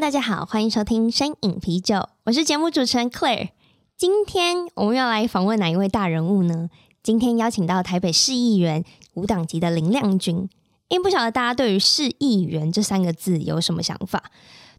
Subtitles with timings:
[0.00, 3.48] 大家好，欢迎收听声饮啤酒，我是节目主持人 Claire。
[3.96, 6.70] 今天我们要来访问哪一位大人物呢？
[7.02, 8.84] 今天邀请到台北市议员
[9.14, 10.48] 五党籍的林亮君。
[10.86, 14.30] 因不晓得大家对于市议员这三个字有什么想法？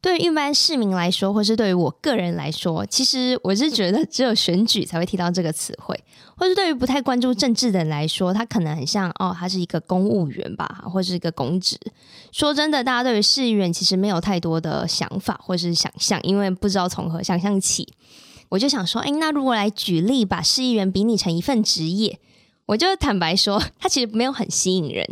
[0.02, 6.02] 对于一般市民来说，或是对于我个人来说，其实我是觉得只有选举才会提到这个词汇，
[6.36, 11.78] 或是对于不太关注政治的人来说，他可能很像哦，他是一个公务员吧，或是一个公职。
[12.32, 17.88] 说真的，大家对于市议员其实没有太多的想法或是想象，因为不知道从何想象起。
[18.48, 22.20] 我就想说，诶，那如果来举例，把市议员比拟成一份职业，
[22.68, 25.08] 我就坦白说，他其实没有很吸引人。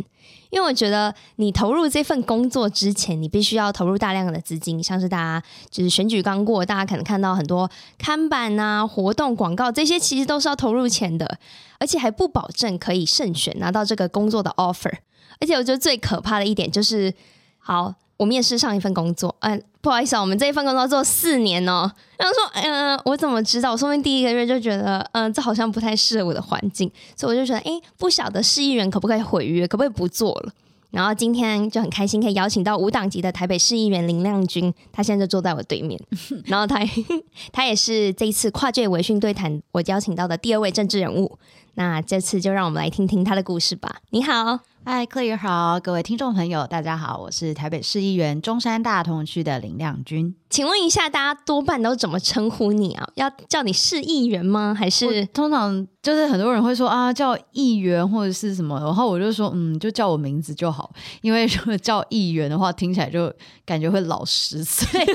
[0.50, 11.38] 因为我觉得你投入这份工作之前，你必须要投入大量的资金，像是大家就是选举刚过，大家可能看到很多看板啊、活动广告这些，其实都是要投入钱的，
[11.78, 14.94] 而且还不保证可以胜选拿到这个工作的 offer。
[15.40, 17.14] 而且我觉得最可怕的一点就是，
[17.58, 17.94] 好。
[18.18, 21.90] 我面试上一份工作，嗯、不好意思啊，我们这一份工作做四年哦。
[22.18, 23.72] 然后说，嗯、我怎么知道？
[23.72, 30.52] 我说不定第一个月就觉得，嗯、呃，这好像不太适合我的环境，所以我就觉得，哎，不晓得市议员可不可以毁约，可不可以不做了？
[30.90, 36.00] 然后今天就很开心，可以邀请到无党籍的台北市议员林亮君，他现在就坐在我对面，
[36.46, 36.80] 然后他
[37.52, 41.38] 他也是这一次跨界微醺对谈我邀请到的第二位政治人物。
[41.74, 43.98] 那这次就让我们来听听他的故事吧。
[44.10, 44.58] 你好。
[44.90, 50.34] 嗨，Claire 好，各位听众朋友，大家好，我是台北市议员中山大同区的林亮君。
[50.48, 53.06] 请问一下，大家多半都怎么称呼你啊？
[53.16, 54.74] 要叫你市议员吗？
[54.74, 60.90] 还是通常就是很多人会说啊，叫议员或者是什么，然后我就说嗯，就叫我名字就好，
[61.20, 63.30] 因为如果叫议员的话，听起来就
[63.66, 64.88] 感觉会老十岁。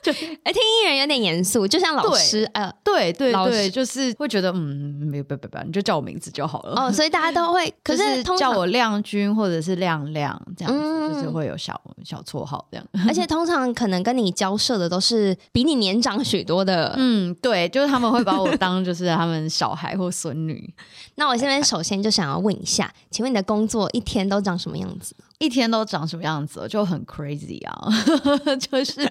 [0.00, 6.80] 就哎，听议员有点严肃，就像老师对呃，对对对，就是会觉得嗯，没有不不不，你就叫我名字就好了。
[6.80, 12.86] 哦，所以大家都会， 可是叫我亮君或者是亮亮这样子，嗯、就是会有小小绰号这样。
[13.08, 20.72] 而且通常可能跟你交涉的都是比你年长许多的，嗯，对，就是他们会把我当就是他们小孩或孙女。
[21.16, 25.14] 那我现在首先就想要问一下，请问你的工作一天都长什么样子？
[25.38, 26.66] 一天都长什么样子？
[26.68, 27.88] 就很 crazy 啊，
[28.58, 29.10] 就是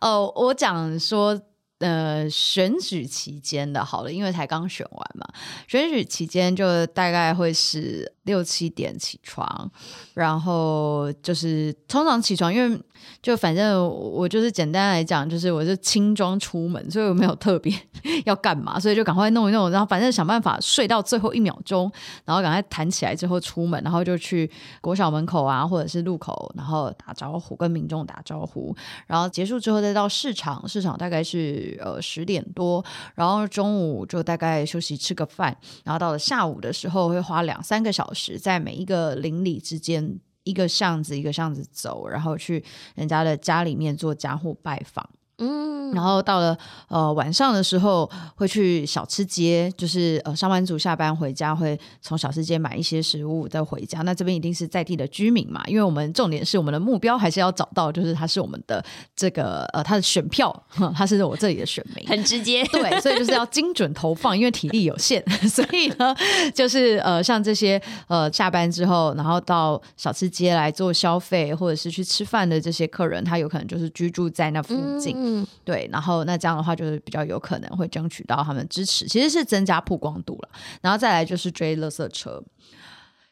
[0.00, 1.40] 哦，我讲说。
[1.84, 5.28] 呃，选举期间的好了，因为才刚选完嘛。
[5.68, 9.70] 选举期间就大概会是六七点起床，
[10.14, 12.80] 然后就是通常起床，因为
[13.22, 17.72] 就反正我就是简单来讲，就是我是轻装出门，所以我没有特别
[18.26, 21.90] 要干嘛，所以就赶快弄一弄，然后反正想办法睡到最后一秒钟，
[22.24, 24.50] 然后赶快弹起来之后出门，然后就去
[24.80, 28.74] 国小门口啊，或者是路口，然后打招呼，跟民众打招呼，
[29.06, 31.80] 然后结束之后再到市场，市场大概是。
[31.84, 32.84] 呃，十点多，
[33.14, 45.08] 然后中午就大概休息吃个饭，然后到了下午的时候会花两三个小时在每一个邻里之间一个巷子一个巷子走，然后去人家的家里面做家户拜访。
[45.38, 46.56] 嗯，然后到了
[46.88, 54.02] 呃晚上的时候会去小吃街，就是呃上班族下班回家会从小吃街买一些食物再回家。
[54.02, 58.84] 那这边一定是在地的居民嘛，因为我们重点是我们的目标还是要找到，就是他是我们的
[59.16, 60.54] 这个呃他的选票，
[60.94, 62.62] 他是我这里的选民，很直接。
[62.66, 65.20] 对，所以就是要精准投放，因为体力有限，
[65.50, 66.14] 所以呢
[66.54, 75.16] 就是呃像这些呃下班之后然后到小吃街来做消费或者是去吃饭的这些客人，他有可能就是居住在那附近。
[75.16, 80.48] 嗯嗯，对，然后那这样的话就是比较有可能会争取到他们支持，其实是增加曝光度了。
[80.80, 82.42] 然后再来就是追垃圾车，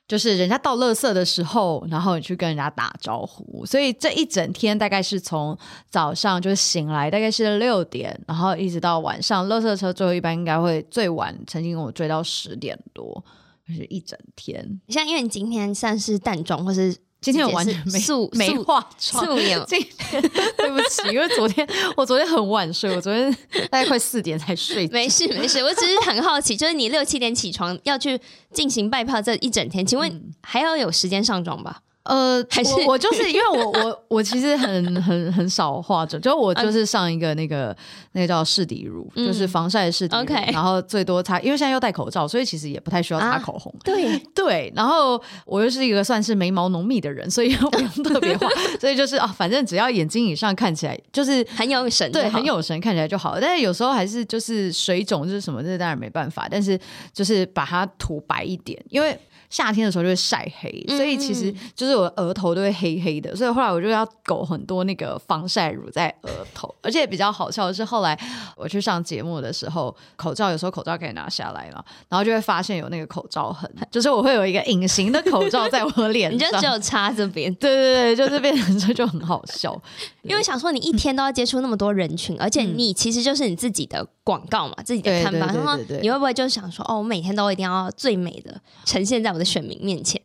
[0.09, 3.65] 就是人家倒垃圾的时候，然后你去跟人家打招呼。
[3.65, 5.57] 所以这一整天大概是从
[5.89, 13.25] 早上就醒来，大概是六点，然后一直到晚上，垃圾车最后一般应该会最晚，曾经我追到十点多，
[13.67, 14.81] 就是一整天。
[14.89, 16.97] 像因为你今天算是淡妆或是。
[17.23, 19.59] 今天我完全没素没化妆，素颜。
[19.71, 21.67] 对不起，因为昨天
[21.97, 23.33] 我昨天很晚睡，我昨天
[23.71, 24.87] 大概快四点才睡。
[24.89, 28.21] 没事没事，我只是很好奇，就是你六七点起床要去
[28.53, 31.81] 进行拜票这一整天，请问还要有时间上妆吧？
[32.05, 37.77] 呃，还是我，我就是因为我我我其实很很很少化妆，就我就是上一个那个
[38.13, 40.53] 那个叫适底乳，嗯、就是防晒适底乳，okay.
[40.53, 43.73] 然后最多擦，因为现在又戴口罩，所以其实也不太需要擦口红。
[43.73, 48.49] 啊、 对对，然后我又是一个算是眉毛浓密的人，所以又 不用特别化，
[48.81, 53.39] 所以就是啊，反正只要眼睛以上看起来就是很有神，对，很有神，看起来就好。
[53.41, 56.49] 但是有时候还是就是水肿，就是什么，这当然没办法。
[56.51, 56.77] 但是
[57.13, 59.17] 就是把它涂白一点，因为。
[59.53, 66.75] 夏天的时候就会晒黑，所以其实就是我的额头都会黑黑的，所以后来我就要搞很多那个防晒乳在额头。
[66.81, 68.19] 而且比较好笑的是，后来
[68.57, 79.79] 我去上节目的时候，口罩有时候口罩可以拿下来嘛，然后就会发现有那个口罩痕，就是我会有一个隐形的口罩在我脸上， 你就只有插这边， 对对对，就是变成这就很好笑。
[80.23, 90.21] 因为想说你一天都要接触那么多人群，而且你其实就是你自己的广告嘛，自己的看法，然后你会不会就想说，哦，我每天都一定要最美的呈现在我的选民面前，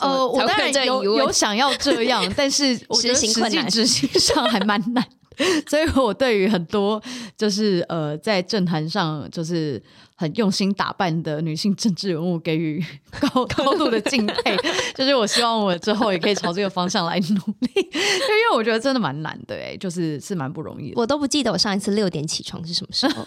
[0.00, 5.06] 呃，我当然有有想要这样， 但是我觉得实际执行上还蛮难，
[5.68, 7.02] 所以我对于很多
[7.36, 9.82] 就是呃在政坛上就是。
[10.22, 12.80] 很用心打扮的女性政治人物给予
[13.18, 14.56] 高 高度的敬佩，
[14.94, 20.94] 就是我希望我之后也可以朝这个方向来努力，因为我觉得真的蛮难的哎，就是是蛮不容易的。
[20.94, 23.26] 我都不记得我上一次六点起床是什么时候，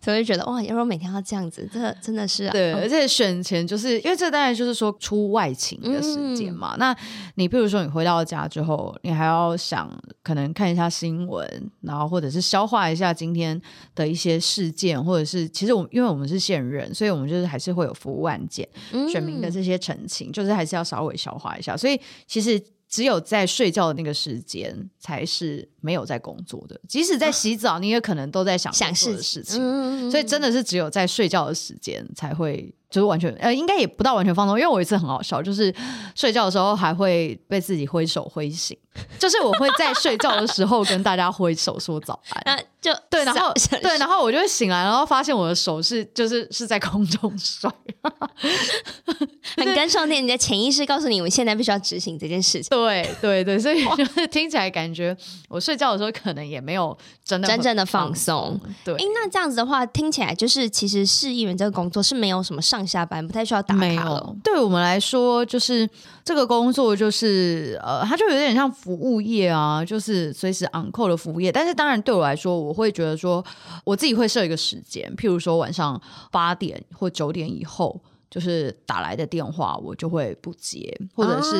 [0.00, 2.72] 所以就觉得哇，要是每天要这样子，这真的是、啊、对。
[2.74, 6.96] 而且选前就是因为这当然就是说出外勤的时间嘛，嗯、那
[7.34, 9.90] 你比如说你回到家之后，你还要想
[10.22, 13.60] 可能看一下新闻，然后或者是消化一下今天
[13.96, 16.03] 的一些事件，或者是其实我因为。
[16.04, 21.74] 因为我们是现任，所以我们就是还是会有服务案件、嗯、选民的这些澄清，就是还是要稍微消化一下。
[21.74, 29.60] 所以其实只有在睡觉的那个时间才是没有在工作的，即使在洗澡，你也可能都在想想事的事情。
[29.60, 32.74] 嗯、所以真的是只有在睡觉的时间才会。
[32.90, 35.74] 就是完全呃，应该也不到完全放松，因为我有一次很好笑，就是
[36.14, 38.78] 睡觉的时候还会被自己挥手挥醒，
[39.18, 43.52] 就是我会在睡觉的时候跟大家挥手说早安，那就对，然后
[43.82, 47.68] 对，然后我就会醒来，然后发现我的手是就是是在空中甩，
[49.56, 52.68] 很跟上天，你的潜意识告诉你，我现在必须要执行这件事情。
[52.70, 55.16] 对对对，所以就是听起来感觉
[55.48, 58.60] 我睡觉的时候可能也没有真的真正的放松。
[58.84, 63.88] 对，哎，那这样子的话，听起来就是其实市议员这个工作是没有什么上下班不太需要打卡了。
[63.88, 65.88] 没有，对我们来说，就是
[66.24, 71.50] 这个工作就是呃，它就有点像服务业啊，就是随时 on call 的服务业。
[71.52, 73.44] 但是当然对我来说，我会觉得说，
[73.84, 76.00] 我自己会设一个时间，譬如说晚上
[76.30, 78.00] 八点或九点以后。
[78.34, 81.52] 就是打来的电话，我就会不接，或者是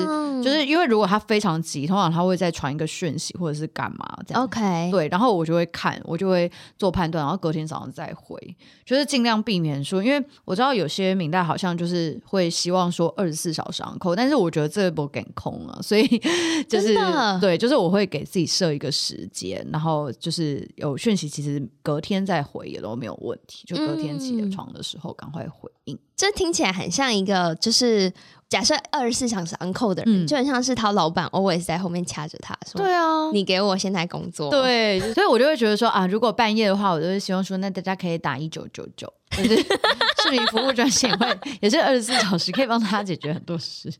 [0.43, 4.43] 就是因为如果他非常急，通常他会再传一个讯息，或者是干嘛这样。
[4.43, 8.37] OK，对，然后我就会看，我就会做判断，然后隔天早上再回，
[8.85, 16.09] 就是尽量避免说，因为我知道有些明代好像就是会希望说二十四小时上扣但是我觉得这个不给空啊，所以
[16.69, 16.93] 就是
[17.41, 25.95] 对，就是我会给自己设一个时间，然后就是有讯息，其实隔天再回也都没有问题，就隔天起床的时候赶快回应。
[25.95, 28.13] 嗯这听起来很像一个，就是
[28.49, 39.13] 假设二十四小时 on call 的人，嗯、就很像是他老板 always 在后面掐着他说：“对啊，你给我现在工作。”对，所以我就会觉得说啊，如果半夜的话，我就会希望说，那大家可以打一九九九。
[39.35, 41.27] 就是市民服务专线会
[41.61, 43.93] 也是二十四小时，可以帮大家解决很多事。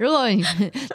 [0.00, 0.44] 如果你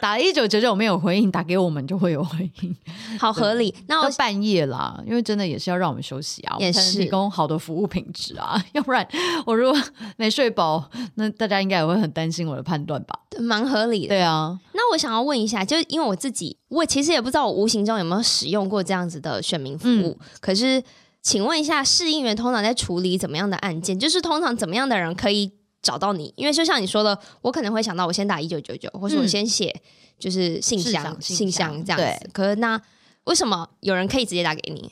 [0.02, 2.76] 打一九九九没有回应，打给我们就会有回应，
[3.18, 3.74] 好合理。
[3.86, 9.06] 那我半夜啦，因为真的也是要让我们休息啊，也是提供好的服务品质啊，要不然
[9.46, 9.80] 我如果
[10.18, 13.05] 没睡饱，那大家应该也会很担心我的判断吧？
[13.38, 14.08] 蛮合理的。
[14.08, 20.82] 对啊，那我想要问一下，就是因为我自己，我其实也不知道我无形中有没有使用过这样子的选民服务，嗯、可是。
[21.22, 23.98] 请问一下，市议员通常在处理怎么样的案件？
[23.98, 25.50] 就是通常怎么样的人可以
[25.82, 26.32] 找到你？
[26.36, 29.74] 因为就像你说的，我可能会想到我先打一九九九，或是我先写
[30.20, 32.04] 就是信箱、信箱这样子。
[32.04, 32.80] 对，可是那
[33.24, 34.88] 为什么有人可以直接打给你？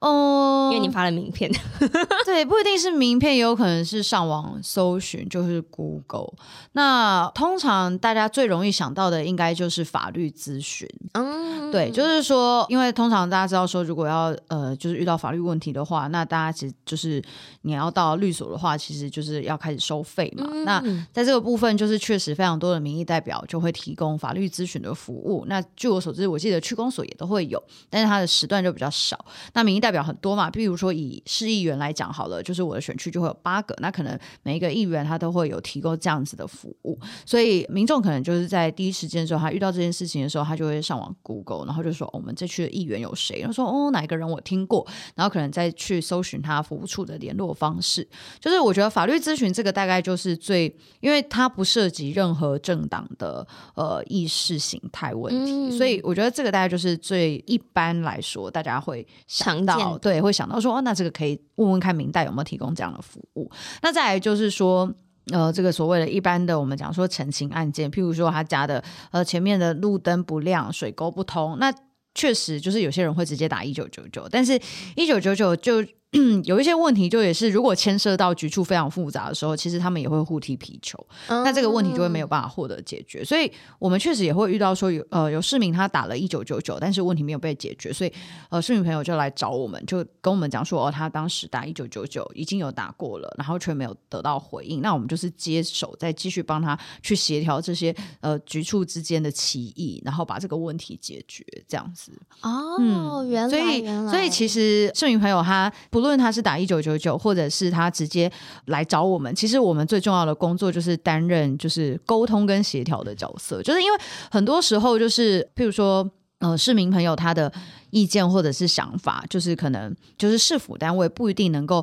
[0.00, 1.50] 哦，因为你发了名片，
[2.26, 6.34] 对，不一定是名片，也有可能是上网搜寻，就是 Google。
[6.72, 10.88] 那通常大家最容易想到的，应该就是法律咨询。
[11.12, 17.22] 嗯，对，就是说，因为通常大家知道说，如果要呃，就是遇到法律问题的话，那大家其实就是
[17.62, 20.46] 你要到律所的话，其实就是要开始收费嘛。
[20.52, 20.82] 嗯、那
[21.12, 25.44] 在这个部分，就是确实非常多的民意代表就会提供法律咨询的服务。
[25.46, 29.24] 那据我所知，我记得区公所也都会有，但是它的时段就比较少。
[29.52, 30.50] 那民意代表很多嘛。
[30.50, 43.38] 比如说以市议员来讲好了，就是我的选区就会有八个，那可能每一个议员他都会有提供这样子的服务，所以民众可能就是在第一时间的时候，他遇到这件事情的时候，他就会上网 Google，然后就说、哦、我们这区的议员有谁？
[43.38, 48.06] 然后说哦哪一个人我听过，然后可能再去搜寻他服务处的联络方式。
[48.40, 63.50] 就是我觉得法律咨询这个大概就是最，因为它不涉及任何政党的呃意识形态问题，嗯、所以我觉得这个大概就是最一般来说大家会想到，对，会想到说哦，那这个可以问问看明代有没有提供这样的服务。
[63.82, 64.92] 那再来就是说，
[65.32, 71.72] 呃，这个所谓的一般的我们讲说澄清案件，譬如说他家的呃前面的路灯不亮、水沟不通，那
[72.14, 74.60] 确实就是有些人会直接打一九九九，但是
[74.96, 75.84] 一九九九就。
[76.44, 83.24] 有一些问题，就也是如果牵涉到局处非常复杂的时候，其实他们也会互踢皮球，嗯、那这个问题就会没有办法获得解决。
[83.24, 88.12] 所以我们确实也会遇到说有呃有市民他打了一九九九，但是问题没有被解决，所以
[88.48, 94.80] 呃市民朋友就来找我们，就跟我们讲说哦，他当时打一九九九已经有打过了，然后却没有得到回应。
[94.80, 102.12] 那我们就是接手再继续帮他去协调这些呃局处之间的歧义，然后把这个问题解决这样子。
[102.42, 106.03] 哦，嗯、原来所以所以其实市民朋友他不。
[106.04, 108.30] 无论他是打一九九九，或者是他直接
[108.66, 113.98] 来找我们，其实我们最重要的工作就是担任就是沟通跟协调的角色，就是因为
[114.30, 116.06] 很多时候就是譬如说
[116.40, 117.50] 呃市民朋友他的
[117.88, 121.82] 意见或者是想法，就是可能就是市府单位不一定能够。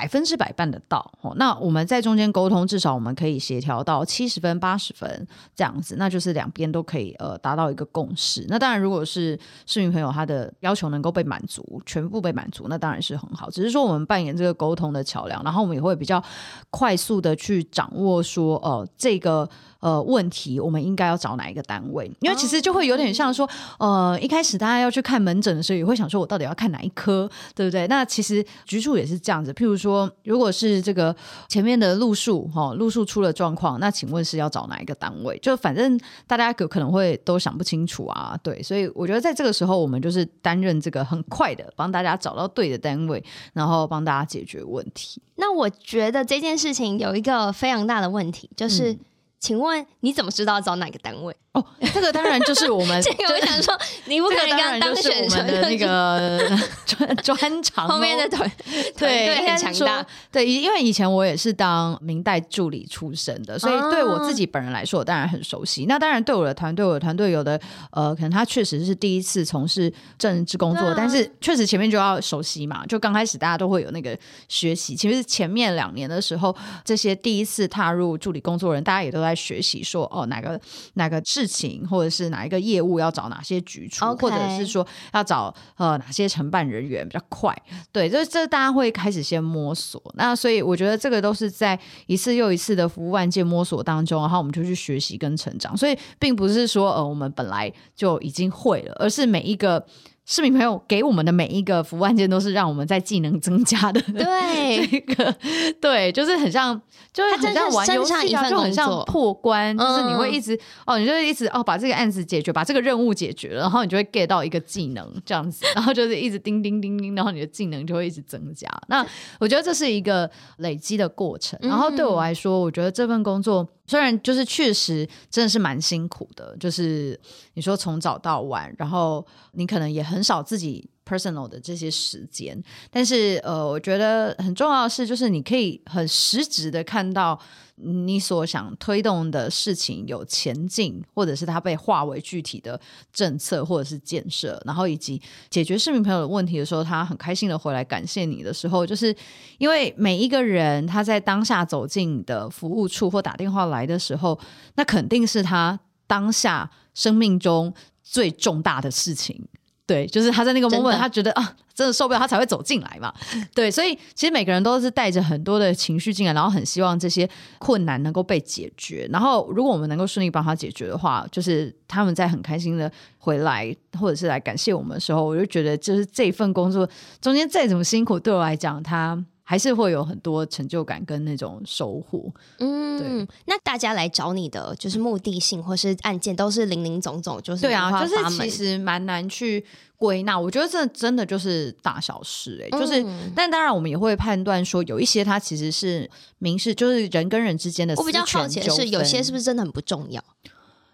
[0.00, 8.46] 百分之百办得到，那我们在中间沟通，至少我们可以协调到七十分、八十分这样子，那就是两边都可以呃达到一个共识。
[8.48, 13.50] 那当然，如果是市民朋友他的要求能够被满足，全部被满足，那当然是很好。
[13.50, 16.22] 只是说我们扮演这个沟通的桥梁，然后我们也会比较
[16.70, 19.46] 快速的去掌握说，呃，这个。
[19.80, 22.04] 呃，问题我们应该要找哪一个单位？
[22.20, 27.86] 因为其实就会有点像说，呃，一开始大家要去看门诊的时候，也会想说，我到底要看哪一科，对不对？
[27.86, 29.50] 那其实局处也是这样子。
[29.54, 31.14] 譬如说，说如果是这个
[31.48, 35.38] 前面的路数哈，路数出了状况，那请问是要找哪一个单位？
[35.38, 38.62] 就反正大家可可能会都想不清楚啊，对。
[38.62, 45.20] 所以我觉得在这个时候，我们就是担任这个很快的，帮大家找到对的单位，然后帮大家解决问题。
[45.36, 48.96] 那我觉得这件事情有一个非常大的问题，就是。
[49.40, 51.34] 请问你怎么知道找哪个单位？
[51.52, 53.00] 哦，这个当然就是我们。
[53.02, 58.48] 这个我想说，你不可能刚当选我们的那个专 专长后面的团
[58.96, 60.06] 对对很强大。
[60.30, 65.86] 对，因为以前我也是当明代助理出身的，所以对我自己本人来说，我当然很熟悉。
[65.86, 67.58] 那当然对我的团队，我的团队有的
[67.90, 72.84] 呃，可能他确实是第一次从事政治工作，但是确实前面就要熟悉嘛。
[72.86, 74.16] 就刚开始大家都会有那个
[74.48, 76.54] 学习，其实前面两年的时候，
[76.84, 80.60] 这些第一次踏入助理工作人，大家也都在学习说哦，哪个
[80.94, 81.20] 哪个。
[81.30, 84.22] 事情或者是哪一个业务要找哪些局处，Okay.
[84.22, 87.56] 或者是说要找呃哪些承办人员比较快，
[87.92, 90.02] 对，这这大家会开始先摸索。
[90.16, 95.76] 那所以我觉得这个都是在一次又一次的服务案件摸索当中，然后我们就去学习跟成长。
[95.76, 99.86] 所以并不是说呃我们本来就已经会了，而是每一个。
[100.30, 104.00] 市民朋友给我们的每一个服务案件，都是让我们在技能增加的。
[104.14, 105.36] 对，这个
[105.80, 106.80] 对，就是很像，
[107.12, 118.68] 就是很像玩游戏啊，就很像破关，就是你会一直、嗯、哦，你就会一直哦，把这个案子解决，把这个任务解决了，然后你就会 get 到一个技能这样子， 然后就是一直叮叮叮叮，然后你的技能就会一直增加。
[118.86, 119.04] 那
[119.40, 121.58] 我觉得这是一个累积的过程。
[121.60, 123.68] 然后对我来说，我觉得这份工作。
[123.90, 127.18] 虽然就是确实真的是蛮辛苦的，就是
[127.54, 137.36] 你说从早到晚，然后你可能也很少自己 personal 的这些时间，但是呃，我觉得很重要的是，就是你可以很实质的看到。
[137.82, 142.80] 你所想推动的事情有前进，或者是它被化为具体的
[143.12, 149.14] 政策或者是建设，然后以及解决市民朋友的问题的时候，他很开心的回来感谢你的时候，就是
[149.58, 154.38] 因为每一个人他在当下走进的服务处或打电话来的时候，
[154.74, 157.72] 那肯定是他当下生命中
[158.02, 159.46] 最重大的事情。
[159.90, 163.12] 对，就是他在那个 moment，他觉得啊，真的受不了，他才会走进来嘛。
[163.52, 167.28] 对，所以其实每个人都是带着很多的情绪进来，然后很希望这些
[167.58, 169.08] 困难能够被解决。
[169.10, 176.88] 然后，如果我们能够顺利帮他解决的话，就是他们在很开心的回来，或者是来感谢我们的时候，我就觉得，就是这份工作
[177.20, 179.20] 中间再怎么辛苦，对我来讲，他。
[179.50, 182.32] 还是会有很多成就感跟那种收获。
[182.60, 183.36] 嗯，对。
[183.46, 189.66] 那大家来找你的就是目的性或是案件都是林林总总，就是对啊，就是其实蛮难去
[189.96, 190.38] 归纳。
[190.38, 197.92] 我觉得这真的就是大小事哎、欸，就是、嗯、但当然我们也会判断说有一些它其实是民事，就是人跟人之间的。
[197.96, 200.22] 我比较好奇的是，有些是不是真的很不重要？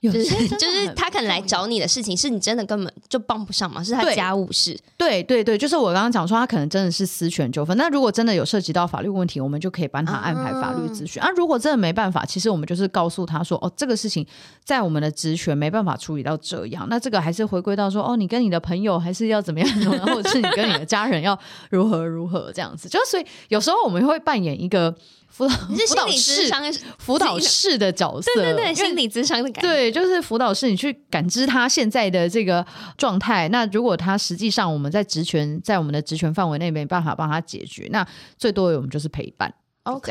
[0.02, 4.78] 就是 就是他可能来找你的事情，是你真的根本就帮不上忙，是他家务事。
[4.96, 7.76] 对对对，就是我刚刚讲说，他可能真的是私权纠纷。
[7.76, 11.22] 那如果真的有涉及到法律问题，我们就可以帮他安排法律咨询。
[11.22, 14.26] 啊，如果真的没办法，其实我们就是告诉他说，哦，这个事情
[14.64, 21.38] 在我们的职权没办法处理到这样，那这个还是回归到说，哦，你跟你的朋友还是要怎么样，然后或者是你跟你的家人要
[21.70, 22.88] 如何如何这样子。
[22.88, 24.94] 就所以有时候我们会扮演一个。
[25.36, 26.64] 辅导你是心理智商
[26.98, 32.64] 辅导室的角色，对对对，心理智商的感觉，对，就是辅导室，你去感知他现在的这个
[32.96, 33.46] 状态。
[33.50, 38.06] 那如果他实际上我们在职权在我们的职权范围内没办法帮他解决，那
[38.38, 39.52] 最多我们就是陪伴。
[39.82, 40.10] OK，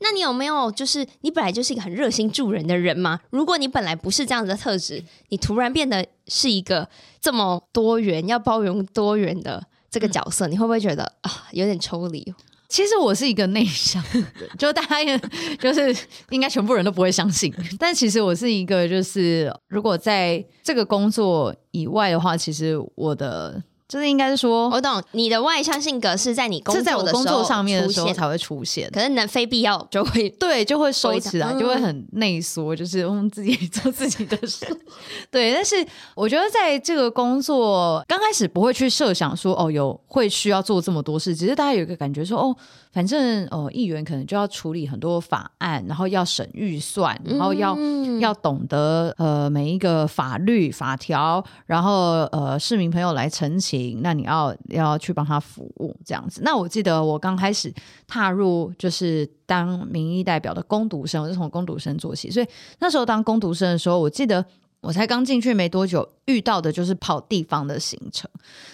[0.00, 3.18] 那你有没有就是你本来就是一个很热心助人的人吗？
[3.30, 6.86] 如果你本来不是这样子的特质，你突然变得是一个
[7.18, 12.34] 这么多元要包容多元的这个角色，嗯、你会不会觉得啊有点抽离？
[12.68, 14.22] 其实我是一个内向的，
[14.58, 15.18] 就大家也
[15.58, 15.94] 就是
[16.30, 23.62] 应该全部人都不会相信，但其实我是一个就是如果在这个工作以外的话，其实我的。
[23.88, 34.66] 就是应该是说，我懂你的外向性格是在你工作的时候，工作上面的时候才会出现，可是能非必要就会对就会收起来，就会很内缩，就是我们自己 做自己的事。
[35.30, 35.76] 对，但是
[36.14, 42.56] 我觉得在这个工作刚开始不会去设想说哦，有会需要做这么多事，只是大家有一个感觉说哦。
[42.96, 56.40] 反正哦，议员可能就要处理很多法案，然后要审预算，然后要、嗯、要懂得呃每一个法律法条，然后呃市民朋友来陈情，那你要要去帮他服务这样子。
[56.42, 57.70] 那我记得我刚开始
[58.06, 62.46] 踏入就是当民意代表的工读生，我是从工读生做起，所以
[62.78, 64.42] 那时候当工读生的时候，我记得
[64.80, 68.30] 我才刚进去没多久，遇到的就是跑地方的行程。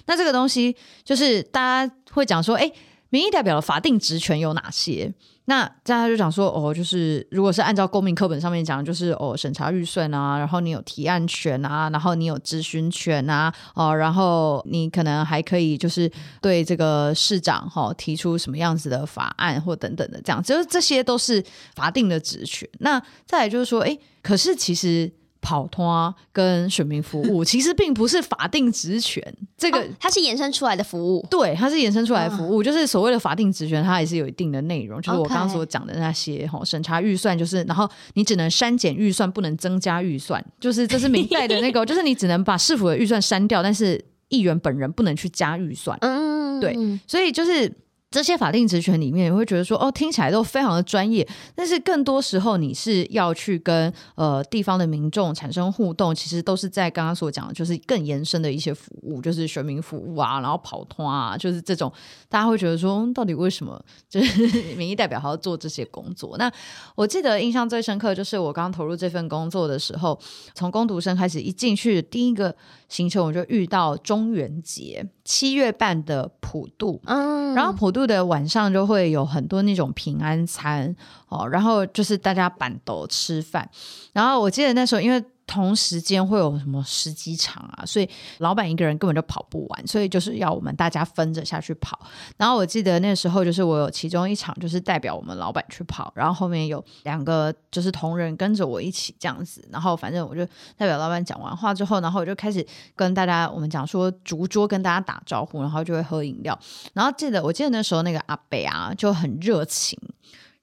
[0.07, 2.73] 那这个东西就是大家会讲说，哎。
[3.13, 5.13] 民意代表的法定职权有哪些？
[5.45, 22.67] 那大家就讲说，哦，就是如果是按照公民课本上面讲，就是哦，审查预算啊，然后你有提案权啊，然后你有咨询权啊，哦，然后你可能还可以就是对这个市长哈、哦、提出什么样子的法案或等等的，这样，就是这些都是法定的职权。
[22.79, 25.13] 那再来就是说，哎，可是其实。
[25.43, 29.23] 跑摊跟选民服务 其实并不是法定职权，
[29.59, 31.27] 这个、哦、它是延伸出来的服务。
[31.29, 45.99] 对，它是延伸出来的服务，哦、就是所谓的法定职权，它也是有一定的内容，就是我刚刚所讲的那些哈，审查预算，就是然后你只能删减预算，不能增加预算，就是这是明代的那个， 就是你只能把市府的预算删掉，但是议员本人不能去加预算。
[46.01, 46.75] 嗯，对，
[47.07, 47.71] 所以就是。
[48.13, 61.91] 这些法定职权里面，你会觉得说，哦，听起来都非常的专业，但是更多时候你是要去跟呃地方的民众产生互动，其实都是在刚刚所讲的，就是更延伸的一些服务，就是选民服务啊，然后跑通啊，就是这种，
[62.29, 64.47] 大家会觉得说，到底为什么就是
[64.77, 66.37] 民意代表还要做这些工作？
[66.37, 66.53] 那
[66.95, 70.19] 我记得印象最深刻就是我刚投入这份工作的时候，
[70.55, 72.55] 从工读生开始一进去，第一个
[72.91, 75.09] 行程我就遇到中元节。
[75.25, 80.95] 七月半的普渡，嗯，然后普渡的晚上就会有很多那种平安餐
[81.29, 83.69] 哦，然后就是大家板凳吃饭，
[84.13, 85.23] 然后我记得那时候因为。
[85.53, 92.01] 同时间会有什么十几场啊，所以老板一个人根本就跑不完，所以就是要我们大家分着下去跑。
[92.39, 99.63] 然后我记得那时候就是我有其中一场就是代表我们老板去跑，然后后面有两个就是同仁跟着我一起这样子。
[99.71, 100.43] 然后反正我就
[100.75, 106.59] 代表老板讲完话之后，然后我就开始跟大家我们讲说逐桌跟大家打招呼，然后就会喝饮料。
[106.95, 109.99] 然后记得我记得那时候那个阿北啊就很热情。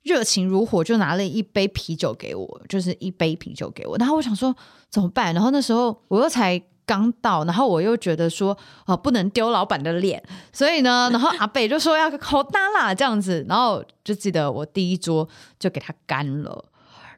[0.03, 3.97] 热情如火，就拿了一杯啤酒给我，就是一杯啤酒给我。
[3.97, 4.55] 然后我想说
[4.89, 5.33] 怎么办？
[5.33, 15.27] 然后那时候我又才刚到，然后我又觉得说啊，不能丢老板的脸，所以呢，然后阿北就说要好大啦这样子，然后就记得我第一桌
[15.59, 16.65] 就给他干了。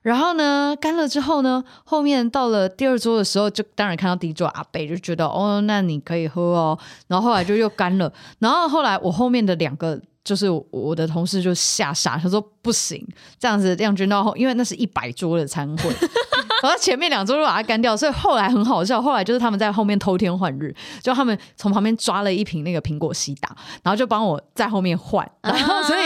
[0.01, 6.77] 然后呢，干了之后呢，后面到了第二桌的时候，就当然看到第一桌阿北就觉得哦，那你可以喝哦。
[7.07, 10.01] 然后后来就又干了，然后后来我后面的两个。
[10.23, 13.05] 就是我的同事就吓傻，他说不行，
[13.39, 15.89] 这样子亮君到后，因为那是一百桌的餐会，
[16.61, 19.01] 然后前面两桌都把它干掉，所以后来很好笑。
[19.01, 26.03] 后来就是他们在后面偷天换日，就他们从旁边抓了一瓶那个苹果西打，然后就帮我在后面换，然后所以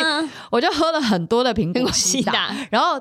[0.50, 3.00] 我就喝了很多的苹果西打，然后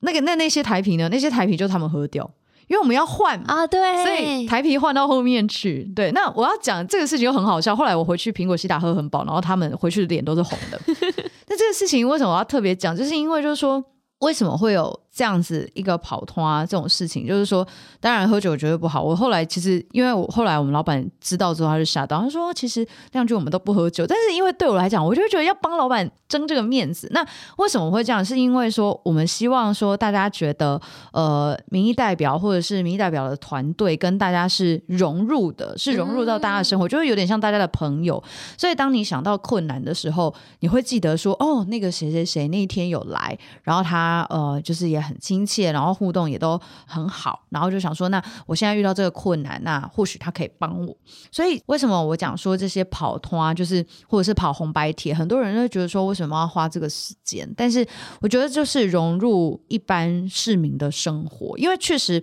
[0.00, 2.30] 那个那那些台啤呢，那些台啤就他们喝掉。
[2.68, 5.84] 因为我们要换啊，对，所以台皮换到后面去。
[5.94, 7.74] 对，那我要讲这个事情又很好笑。
[7.74, 10.80] 后来我回去苹果西打喝很饱，然后他们回去的脸都是红的。
[11.46, 12.96] 那这个事情为什么我要特别讲？
[12.96, 13.84] 就是因为就是说，
[14.20, 17.64] 为什么会有这样子一个跑通啊，这种事情，就是说，
[18.00, 19.00] 当然喝酒绝对不好。
[19.00, 27.08] 我后来其实，因为我后来我们老板知道之后，他就吓到，他说：“其实亮君我们都不喝酒。”但是因为对我来讲，我就觉得要帮老板争这个面子。
[27.12, 27.24] 那
[27.58, 28.24] 为什么会这样？
[28.24, 30.80] 是因为说我们希望说大家觉得，
[31.12, 38.20] 呃，民意代表或者是民意代表的团队跟大家是融入的，是融入到大家的生活，嗯、就是有点像大家的朋友。
[38.58, 50.96] 所以当你想到困难的时候，你会记得说：“哦，那个谁谁谁那一天有来，然后他呃，就是也。”很亲切，然后互动也都很好，然后就想说，那我现在遇到这个困难，那或许他可以帮我。
[51.30, 57.48] 所以为什么我讲说这些跑通啊，就是或者是跑红白帖，很多人都觉得说，为什么要花这个时间？
[57.56, 57.86] 但是
[58.20, 62.22] 我觉得就是融入一般市民的生活，因为确实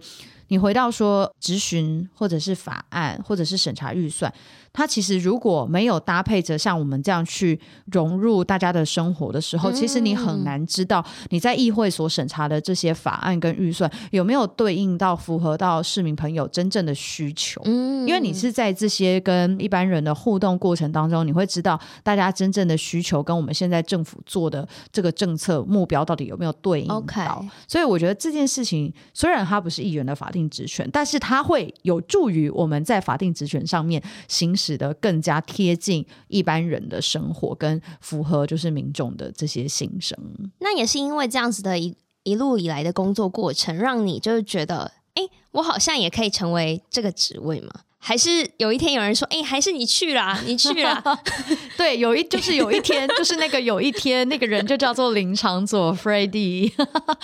[0.51, 4.31] 你回到说质询或者是法案或者是审查预算。
[4.73, 7.59] 它其实如果没有搭配着像我们这样去
[7.91, 17.61] 融入大家的生活的时候，其实你很难知道你在议会所审查的这些法案跟预算有没有对应到符合到市民朋友真正的需求。
[17.65, 27.45] 嗯因为你是在这些跟一般人的互动过程当中，你会知道大家真正的需求跟我们现在政府做的这个政策目标到底有没有对应到。
[27.67, 40.17] 所以我觉得这件事情虽然它不是议员的法定职权，但是它会有助于我们在法定职权上面行使的更加贴近一般人的生活，跟符合就是民众的这些心声。
[40.59, 47.71] 那也是因为这样子的一一路以来的工作过程，让你就是觉得，哎，我好像也可以成为这个职位吗？
[48.03, 51.01] 还是有一天有人说，哎，还是你去啦， 你去啦。
[51.77, 56.73] 对，有一就是有一天，就是那个有一天那个人就叫做林长佐 Freddy。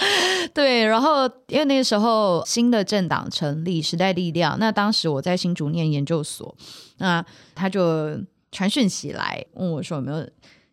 [0.54, 4.56] 对，然后因为那个时候新的政党成立，时代力量。
[4.60, 6.56] 那当时我在新竹念研究所，
[7.00, 8.16] 那他就
[8.52, 10.26] 传讯息来问我说有没有。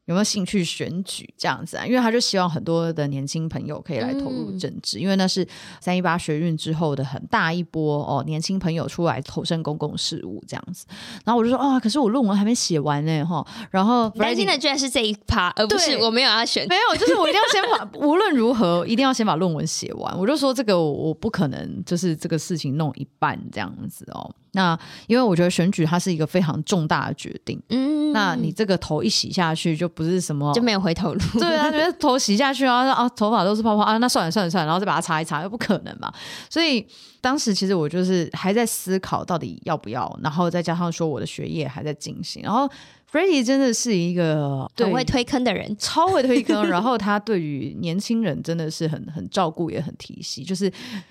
[0.06, 1.86] 有没有兴趣选举这样子啊？
[1.86, 5.46] 因为他就希望很多的年轻朋友可以来投入政治，嗯、因为那是
[5.80, 10.84] 三一八学运之后的很大一波哦，年轻朋友出来投身公共事务这样子。
[11.24, 13.46] 然后我就说啊、哦，可是我论文还没写完呢哈。
[13.70, 20.18] 然后担心的居然是这一趴，而不是我没有要选，没有，就是我一定要先把 无论如何一定要先把论文写完。
[20.18, 24.34] 我就说这个我不可能就是这个事情弄一半这样子哦。
[24.54, 36.12] 那因为我觉得选举它是一个非常重大的决定，嗯，那你这个头一洗下去就不是什么就没有回头路， 对啊，觉得头洗下去啊啊，头发都是泡泡啊，那算了算了算了，然后再把它擦一擦，又不可能嘛。
[36.48, 36.86] 所以
[37.20, 42.68] 当时其实我就是还在思考到底要不要，然后再加上说我的学业还在进行，然后。
[43.12, 46.68] Freddy 真的是一个很会推坑的人， 超会推坑。
[46.68, 50.42] 然后他对于年轻人真的是很很照顾，也很提携。
[50.42, 50.68] 就是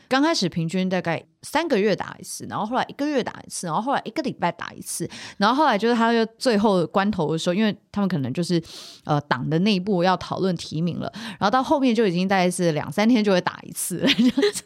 [0.10, 8.62] 刚开始平均大概三个月打一次，然后后来一个月打一次，然后后来一个礼拜打一次，然后后来就是他就最后关头的时候，因为他们可能就是
[9.06, 14.10] 呃党的内部要讨论提名了，然后到后面就已经大概是两三天就会打一次了。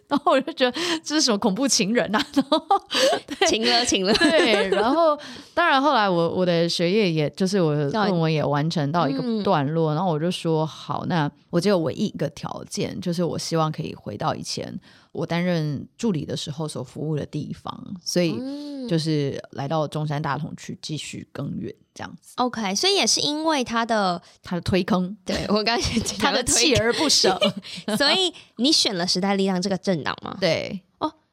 [0.07, 2.25] 然后我就觉得这是什么恐怖情人啊？
[2.33, 2.59] 然后
[3.47, 4.69] 情了情了，对。
[4.69, 5.17] 然后
[5.53, 7.27] 当然后来我我的学业也。
[7.37, 14.73] 就是我的论文也完成到一个段落，嗯、然后我就说好，那我只有唯一一个条件，就是我希望可以回到以前
[15.17, 18.39] 我担任助理的时候所服务的地方，所以
[18.87, 22.33] 就是来到中山大同区继续耕耘这样子。
[22.35, 27.35] OK，所以也是因为他的他的推坑， 对我刚才他的锲而不舍，
[27.97, 30.37] 所以你选了时代力量这个政党吗？
[30.39, 30.83] 对。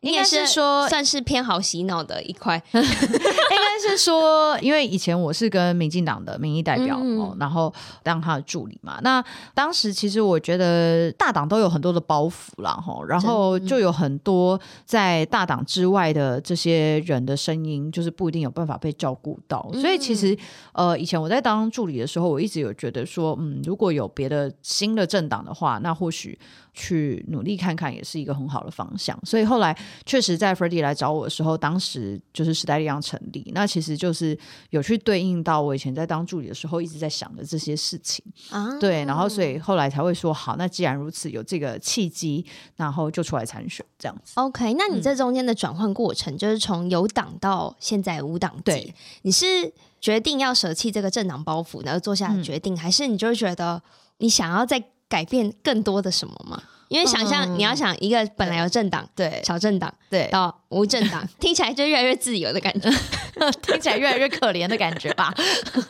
[0.04, 7.00] 应该是说算是偏好洗脑的一块， 应该是说，因为以前我是跟民进党的民意代表
[7.38, 8.98] 然后当他的助理嘛。
[9.02, 19.68] 那当时其实我觉得大党都有很多的包袱啦，哈，然后就有很多在大党之外的这些人的声音，就是不一定有办法被照顾到。
[19.74, 20.36] 所以其实
[20.72, 26.38] 呃，以前我在当助理的时候，我一直有觉得说，嗯，如果有别的新的政党的话，那或许。
[26.74, 34.36] 去努力看看也是一个很好的方向，所以后来确实在 Freddy 来找我的时候，当时就是时代力量成立，那其实就是
[34.70, 38.24] 有去对应到我以前在当助理的时候一直在想的这些事情。
[38.50, 44.32] 啊，对，然后所以后来才会说好，那既然如此有这个契机，然后就出来参选这样子。
[44.34, 53.80] OK，那你这中间的转换过程，嗯、就是从有党到现在无党籍，对，你是决定要舍弃这个政党包袱，然后做下决定，嗯、还是你就会觉得
[54.18, 54.82] 你想要在
[55.14, 56.60] 改变更多的什么吗？
[56.88, 62.90] 因为想象、嗯、你要想一个本来有政党，对小政党，对到无政党， 听起来就越来越自由的感觉，
[63.62, 65.32] 听起来越来越可怜的感觉吧。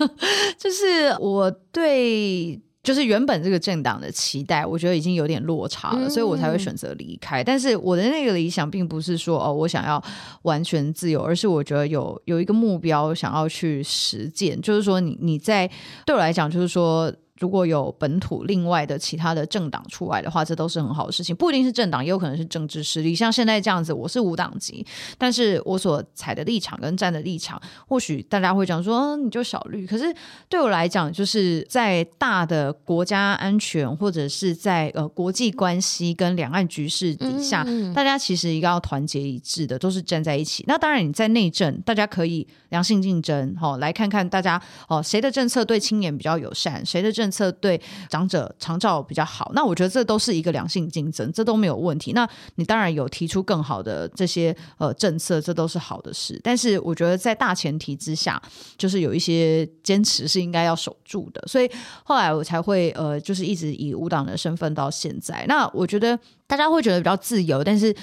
[0.60, 7.42] 就是我对就是原本这个政党的期待，我觉得已经有点落差了，嗯、所以我才会选择离开。
[7.42, 10.02] 但是我的那个理想并不是说哦，我想要
[10.42, 14.60] 完全自由，而是我觉得有有一个目标想要去实践。
[14.60, 15.68] 就是说你，你你在
[16.04, 17.10] 对我来讲，就是说。
[17.40, 21.34] 如果有本土另外的其他的政党出来的话，这都是很好的事情。
[21.34, 23.12] 不一定是政党，也有可能是政治势力。
[23.12, 24.86] 像现在这样子，我是无党籍，
[25.18, 29.84] 但是我所采的立场跟站的立场，或许大家会讲说，嗯，你就小绿。
[29.84, 30.14] 可是
[30.48, 40.62] 对我来讲，就是在大的国家安全或者是在呃国际关系跟两岸局势底下，嗯嗯，大家其实一个要团结一致的，都是站在一起。
[40.68, 49.50] 那当然你在内政，大家可以良性竞争，哈、哦，来看看大家哦谁的政策对青年比较友善，谁的政政策对长者长照比较好。
[49.54, 52.12] 那我觉得这都是一个良性竞争，这都没有问题。
[52.12, 56.38] 那你当然有提出更好的这些呃政策，这都是好的事。
[56.44, 58.40] 但是我觉得在大前提之下，
[58.76, 61.42] 就是有一些坚持是应该要守住的。
[61.46, 61.70] 所以
[62.04, 65.46] 后来我才会呃，就是一直以无党的身份到现在。
[65.48, 67.94] 那我觉得大家会觉得比较自由，但是。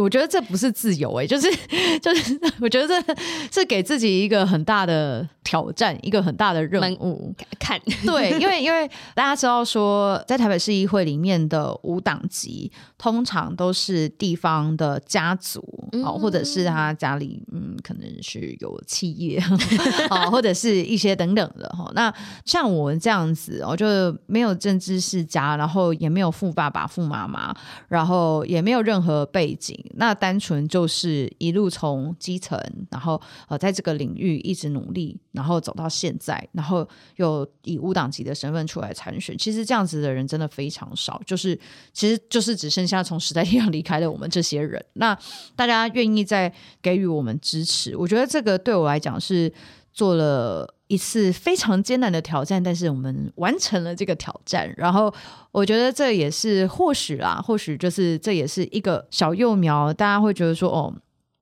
[0.00, 1.48] 我觉得这不是自由哎、欸，就是
[2.02, 3.14] 就是，我觉得这
[3.60, 7.32] 是给自己一个很大的挑战，一个很大的任务。
[7.60, 15.62] 看， 对，因为因为大家知道说，在台北市议会里面的无党籍，通常都是地方的家族
[16.04, 19.40] 哦，或者是他家里嗯，可能是有企业
[20.10, 21.88] 哦，或者是一些等等的哈。
[21.94, 22.12] 那
[22.44, 23.86] 像我这样子，我就
[24.26, 27.54] 没有政治世家，然后也没有富爸爸、富妈妈，
[27.86, 29.78] 然后也没有任何背景。
[29.94, 32.58] 那单纯就是一路从基层，
[32.90, 39.36] 然后呃，在这个领域一直努力，然后走到现在，然后又以无党籍的身份出来参选。
[39.38, 41.58] 其实这样子的人真的非常少，就是
[41.92, 44.84] 其实就是只剩下从时代力量离开的我们这些人。
[44.94, 45.16] 那
[45.54, 49.52] 大家愿意再给予我们支持，我觉得这个对我来讲是
[49.92, 54.72] 做了一次非常艰难的挑战，但是我们完成了这个挑战。
[54.76, 55.12] 然后
[55.52, 60.94] 我觉得这也是或许啦，或许就是这也是一个小幼苗，大家会觉得说哦。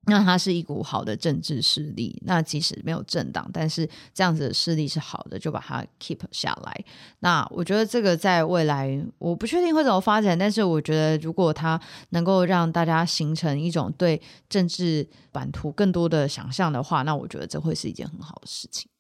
[0.07, 6.85] 那它是一股好的政治势力，那即使没有政党，但是这样子的势力是好的，就把它 keep 下来。
[7.21, 18.91] 那我觉得这个在未来，我不确定会怎么发展，但是我觉得如果它能够让大家形成一种对政治版图更多的想象的话，那我觉得这会是一件很好的事情。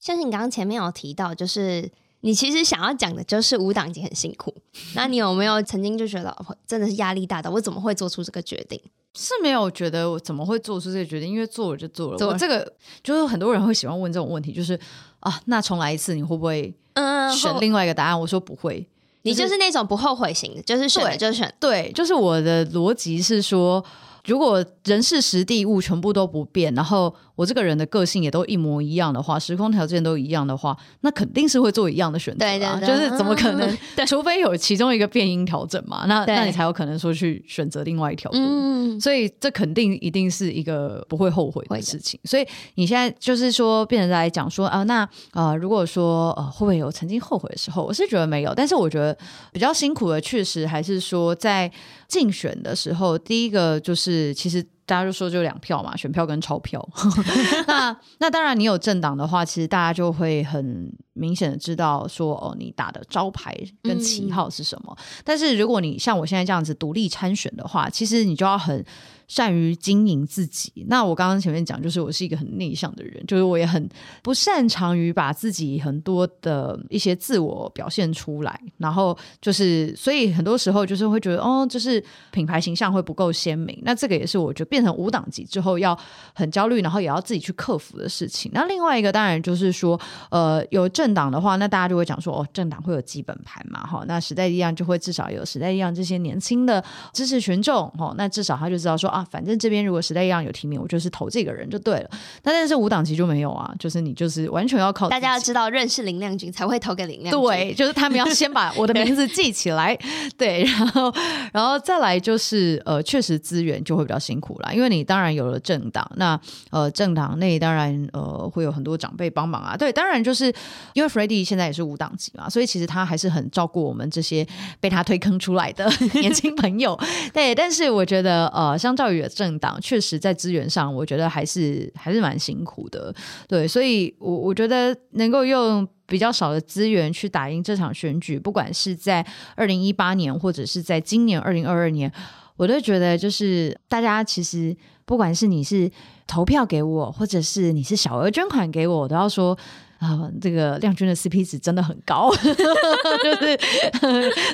[0.00, 1.90] 嗯，像是你刚刚前面有提到，就是
[2.22, 4.54] 你其实想要讲的就是舞蹈已经很辛苦。
[4.94, 6.34] 那你有没有曾经就觉得
[6.66, 8.80] 真的是压力大到我怎么会做出这个决定？
[9.14, 12.26] 是没有觉得我怎么会做出这个决定，因为做了就做了。
[12.26, 14.78] 我这个就是很多人会喜欢问这种问题，就是
[15.18, 18.14] 啊，那重来一次你会不会嗯选另外一个答案？
[18.14, 18.86] 嗯、我说不会，
[19.22, 21.52] 你就是那种不后悔型的，就是选了就选。
[21.58, 23.84] 对，就是我的逻辑是说，
[24.24, 27.14] 如果人事时地物全部都不变，然后。
[27.36, 32.44] 我这个人的个性也都一模一样的话，时空条件都一样的话，那肯定是会做一样的选择。
[32.44, 33.78] 对对对，就是怎么可能？
[33.96, 38.36] 对，除非有其中一个变音调整嘛，那那你才有可能说去选择另外一条路。
[38.38, 42.20] 嗯，所以这肯定一定是一个不会后悔的事情。
[42.24, 47.82] 所以你现在就是说，变成来讲说啊，那啊，如果说呃，会不会有曾经后悔的时候？
[47.82, 49.16] 我是觉得没有，但是我觉得
[49.50, 51.72] 比较辛苦的，确实还是说在
[52.10, 54.62] 竞选的时候，第一个就是其实。
[54.90, 56.84] 大家就说就两票嘛，选票跟钞票。
[57.68, 64.92] 那那当然，你有政党的话，其实大家就会很明显的知道说，哦，你打的招牌跟旗号是什么。
[64.98, 65.22] 嗯。
[65.24, 68.84] 但是如果你像我现在这样子独立参选的话，其实你就要很。
[69.30, 73.88] 善于经营自己，那我刚刚前面讲，就是我是一个很内向的人，就是我也很
[74.24, 83.80] 不擅长于把自己很多的一些自我表现出来，然后就是，所以很多时候就是会觉得，哦，就是品牌形象会不够鲜明。
[83.84, 85.96] 那这个也是我觉得变成无党籍之后要
[86.34, 88.50] 很焦虑，然后也要自己去克服的事情。
[88.52, 89.98] 那另外一个当然就是说，
[90.30, 99.19] 呃，有政党的话，那大家就会讲说，哦，政党会有基本盘嘛，哈，那时代力量就会至少有时代力量这些年轻的支持群众，哈，那至少他就知道说啊。
[99.30, 102.10] 反正这边如果时代一样有提名，我就是投这个人就对了。
[102.42, 107.40] 那但是无党籍就没有啊，就是你就是完全要靠大家要知道认识林亮君才会投给林亮君。
[107.42, 109.94] 对，就是他们要先把我的名字记起来，
[110.38, 111.12] 对，然后
[111.52, 119.76] 然后再来就是呃，确实资源就会比较辛苦啦，因为你当然有了政党，那呃政党内当然呃会有很多长辈帮忙啊。
[119.76, 120.46] 对，当然就是
[120.94, 124.46] 因为 Freddy 现在也是无党籍嘛，所以其实他还是很照顾我们这些
[124.80, 125.86] 被他推坑出来的
[126.20, 126.98] 年轻朋友。
[127.34, 129.09] 对，但是我觉得呃，相较。
[129.28, 133.14] 政党确实在资源上，我觉得还是还是蛮辛苦的，
[133.48, 142.12] 对，所以我我觉得能够用比较少的资源去打赢这场选举，不管是在二零一八年，或者是在今年二零二二年，
[142.56, 145.90] 我都觉得就是大家其实不管是你是
[146.26, 149.58] 投票给我，或者是你是小额捐款给，我都要说。
[150.00, 153.58] 啊，这个亮君的 CP 值真的很高， 就是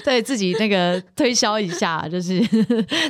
[0.05, 2.41] 对自己那个推销一下，就是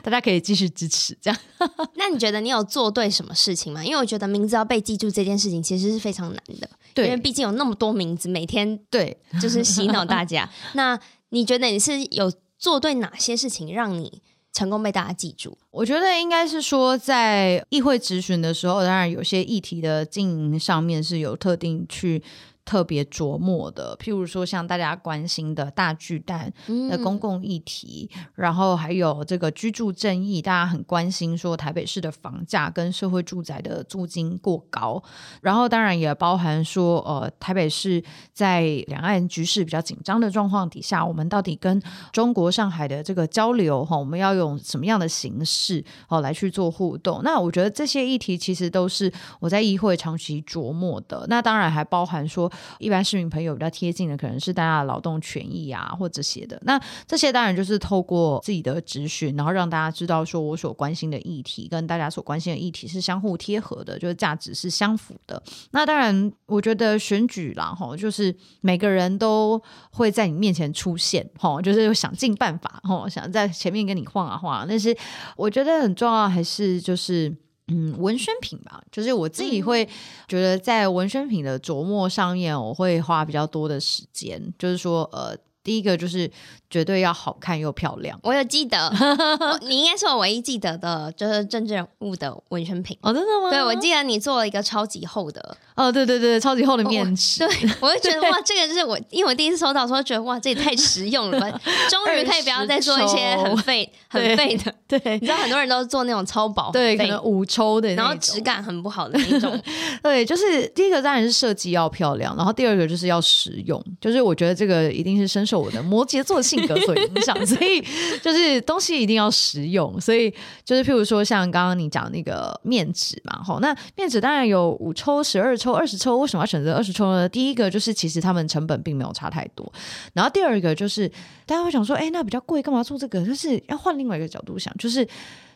[0.03, 1.40] 大家可以继续支持这样。
[1.96, 3.83] 那你觉得你有做对什么事情吗？
[3.83, 10.46] 因为我觉得名字要被记住这件事情其实是非常难的，对，因为毕竟有那么多名字，每天对就是洗脑大 家。
[10.75, 10.99] 那
[11.31, 14.20] 你觉得你是有做对哪些事情让你？
[14.57, 22.23] 成功被大家记住，我觉得应该是说，在议会质询的时候，当然有些议题的经营上面是有特定去。
[22.66, 26.52] 特别琢磨的，譬如说像大家关心的大巨蛋
[26.90, 35.00] 的公共议题，嗯、然后还有这个居住正义，大家很关心说台北市的房价跟社会住宅的租金过高，
[35.40, 38.02] 然后当然也包含说，呃，台北市
[38.33, 41.81] 在两岸局势比较紧张的状况底下，我们到底跟
[42.12, 47.20] 中国上海的这个交流哈，我们要用什么样的形式哦来去做互动？
[47.22, 51.24] 那我觉得这些议题其实都是我在议会长期琢磨的。
[51.29, 52.50] 那当然还包含说。
[52.79, 56.61] 一般市民朋友比较贴近的，可能是大家的劳动权益啊，或这些的。
[56.64, 65.42] 那这些当然就是透过自己的质询，然后让大家知道说我所关心的议题跟大家所关心的议题是相互贴合的，就是价值是相符的。
[65.71, 74.66] 那当然，我觉得选举啦，哈，就是每个人都会在你面前出现，哈，就是想尽办法，哈，想在前面跟你晃啊晃啊。
[74.69, 74.97] 但是
[75.37, 77.35] 我觉得很重要，还是就是。
[77.68, 79.88] 嗯，文宣品吧，就是我自己会
[80.29, 84.40] 觉得在文宣品的琢磨上面，我会花比较多的时间。
[84.59, 86.31] 就是说，呃，第一个就是。
[86.70, 88.18] 绝对要好看又漂亮。
[88.22, 88.92] 我有记得，
[89.62, 92.96] 你应该是我唯一记得的，就是政治人物的文宣品。
[93.02, 93.50] 哦，真的吗？
[93.50, 95.57] 对，我记得你做了一个超级厚的。
[95.74, 97.40] 哦，对对对，超级厚的面纸。
[97.46, 97.48] 对，
[97.81, 101.48] 我就觉得哇，这个就是我，因为我第一次收到的时候，觉得哇，这也太实用了吧！
[101.90, 104.74] 终于可以不要再做一些很废、很废的。
[104.88, 109.61] 对，你知道很多人都做那种超薄，对，可能五抽的，然后质感很不好的那种。
[110.02, 113.83] 对，就是第一个当然是设计要漂亮，然后第二个就是要实用。
[114.00, 117.85] 就是我觉得这个一定是深受我的摩羯座性格所影响，所以
[118.23, 120.01] 就是东西一定要实用。
[120.01, 120.33] 所以
[120.64, 127.29] 就是譬如说像刚刚你讲那个面纸嘛，吼，那面纸当然有五抽、十二抽、二十抽，为什么要选择二十抽呢？
[127.29, 129.71] 第一个就是其实他们成本并没有差太多，
[130.12, 131.09] 然后第二个就是
[131.45, 133.25] 大家会想说，哎，那比较贵，干嘛做这个？
[133.25, 135.07] 就是要换另外一个角度想，就是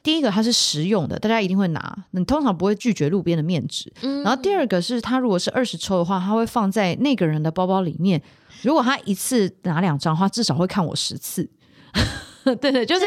[0.03, 3.93] 第一个它是实用的，大家一定会拿，你通常不会拒绝路边的面纸。
[4.03, 8.21] 嗯然后第二个是它如果是二十抽的话，它会放在那个人的包包里面。
[8.63, 11.49] 如果他一次拿两张的话，至少会看我十次。
[12.61, 13.05] 对对，就是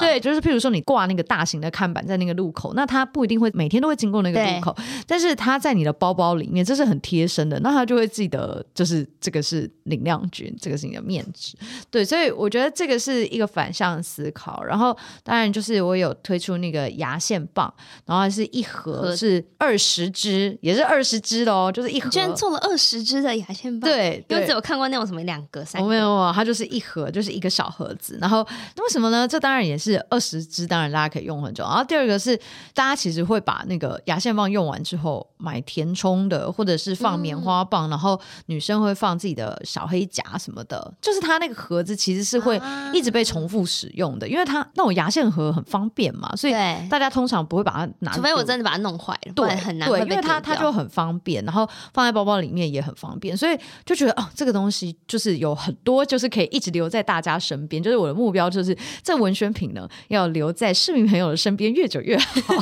[0.00, 4.74] 对，就是譬如说你挂那个大型的看板在那个路口，那他不一定会每天都会经过那个路口，
[5.06, 11.56] 但是他在你的包包里面，这是很贴身的，那他就会记得，就是这个是林亮君，这个是你的面值。
[11.90, 14.62] 对，所以我觉得这个是一个反向思考。
[14.64, 17.72] 然后当然就是我有推出那个牙线棒，
[18.04, 22.10] 然后是一盒是二十支，也是二十支的哦，就是一盒。
[22.10, 23.90] 居然做了二十支的牙线棒？
[23.90, 28.46] 对，因为只有看过那种什么两个、三个，我没有，它就是一盒，就是一个小盒子，然后。
[28.76, 29.26] 那为什么呢？
[29.26, 31.64] 这当然也是二十支，当然大家可以用很久。
[31.64, 32.36] 然后第二个是，
[32.74, 40.92] 大家其实会把那个牙线棒用完之后买填充的，或者是放棉花棒，嗯、然后女生会放自己的小黑夹什么的。
[41.00, 42.60] 就是它那个盒子其实是会
[42.92, 46.52] 一直被重复使用的，啊、因为它那种牙线盒很方便嘛，所以
[46.90, 48.12] 大家通常不会把它拿。
[48.12, 49.88] 除非我真的把它弄坏了，对，很难。
[49.88, 57.82] 对，因为它它就很方便，然后放在包包里面也很方便，所以就觉得哦，这个东西就是有很多，就是可以一直留在大家身边。
[57.82, 58.50] 就是我的目标。
[58.56, 62.54] 就是这文宣品呢，要留在市民朋友的身边越久越好，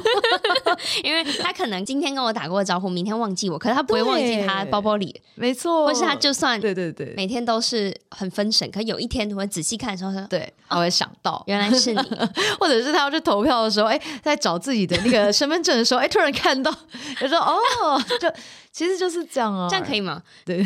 [1.04, 12.00] 因为他可能今天跟我打过招呼，明天忘记我，可是他不会忘记他包包里，没错，或是他就算对对对，每天都是很分神，可有一天我会仔细看的时候说，对，他会想到、哦、原来是你，
[12.59, 16.72] 或者是他要去投票的时候，哎，在找自己的那个身份证的时候，哎，突然看到，
[17.20, 18.33] 就说哦，就。
[18.74, 20.20] 其实就是这样哦，这样可以吗？
[20.44, 20.61] 对，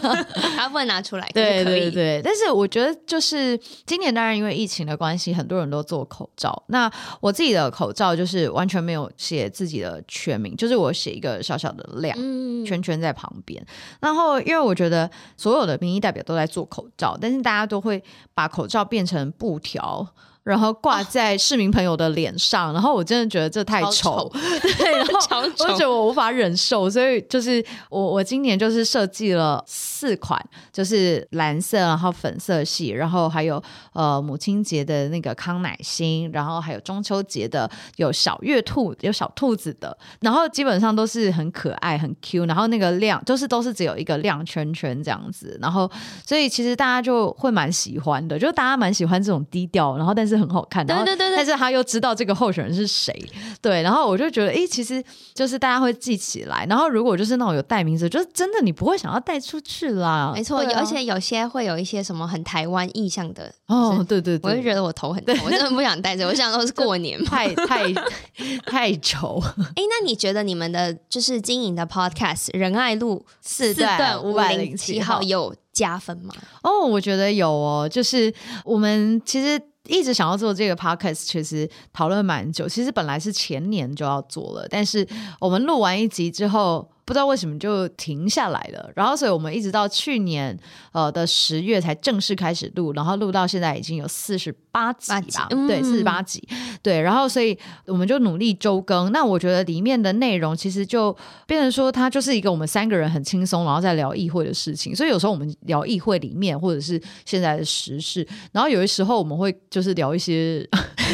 [0.56, 1.30] 他不能拿出来。
[1.34, 6.62] 对对对，但是我觉得就是今年当然因为疫情的关系，很多人都做口罩。
[6.68, 12.16] 那我自己的口罩就是完全没有写自己的全名，就是我写一个小小的量
[12.64, 13.64] 圈圈在旁边。
[14.00, 18.02] 然后因为我觉得所有的民意代表都在做口罩，但是大家都会
[18.34, 20.06] 把口罩变成布条。
[20.50, 24.32] 然后挂在市民朋友的脸上，哦、然后我真的觉得这太丑，丑。
[24.76, 45.88] 对，然后 我觉得我无法忍受，所以就是我我今年就是设计了四款，就是蓝色，然后粉色系，然后还有呃母亲节的那个康乃馨，然后还有中秋节的有小月兔，有小兔子的，然后基本上都是很可爱很 Q，然后那个亮就是都是只有一个亮圈圈这样子，然后
[46.26, 50.39] 所以其实大家就会蛮喜欢的，就大家蛮喜欢这种低调，然后但是。
[50.40, 53.12] 是很好看，对对对，但是他又知道这个候选人是谁，
[53.60, 55.02] 对，然后我就觉得，哎，其实
[55.34, 56.66] 就是大家会记起来。
[56.68, 60.32] 然后如果就是那种有带名字，就是真的你不会想要带出去啦。
[60.34, 66.26] 没错，啊、而且有些会有一些什么很台湾意向的哦，对对对，我就觉得我头很 痛，我真的不想带着。
[66.26, 67.92] 我想说是过年太太
[68.66, 69.42] 太丑。
[69.58, 76.32] 哎，那你觉得你们的就是经营的 Podcast 仁爱路四段五百零七号有加分吗？
[76.62, 78.32] 哦，我觉得有哦，就是
[78.64, 79.60] 我们其实。
[79.86, 82.68] 一直想要做这个 podcast，其实讨论蛮久。
[82.68, 85.06] 其实本来是前年就要做了，但是
[85.40, 86.89] 我们录完一集之后。
[87.10, 90.56] 不知道为什么就停下来了，然后所以我们一直到去年
[90.92, 96.40] 呃的十月才正式开始录，然后录到现在已经有四十八集吧，对，四十八集，
[96.80, 99.10] 对，然后所以我们就努力周更。
[99.10, 101.12] 那我觉得里面的内容其实就
[101.48, 104.94] 变成说，它就是一个我们三个人很轻松，然后在聊议会的事情。
[104.94, 110.64] 所以有时候我们聊议会里面或者是现在的时事，然后有的时候我们会就是聊一些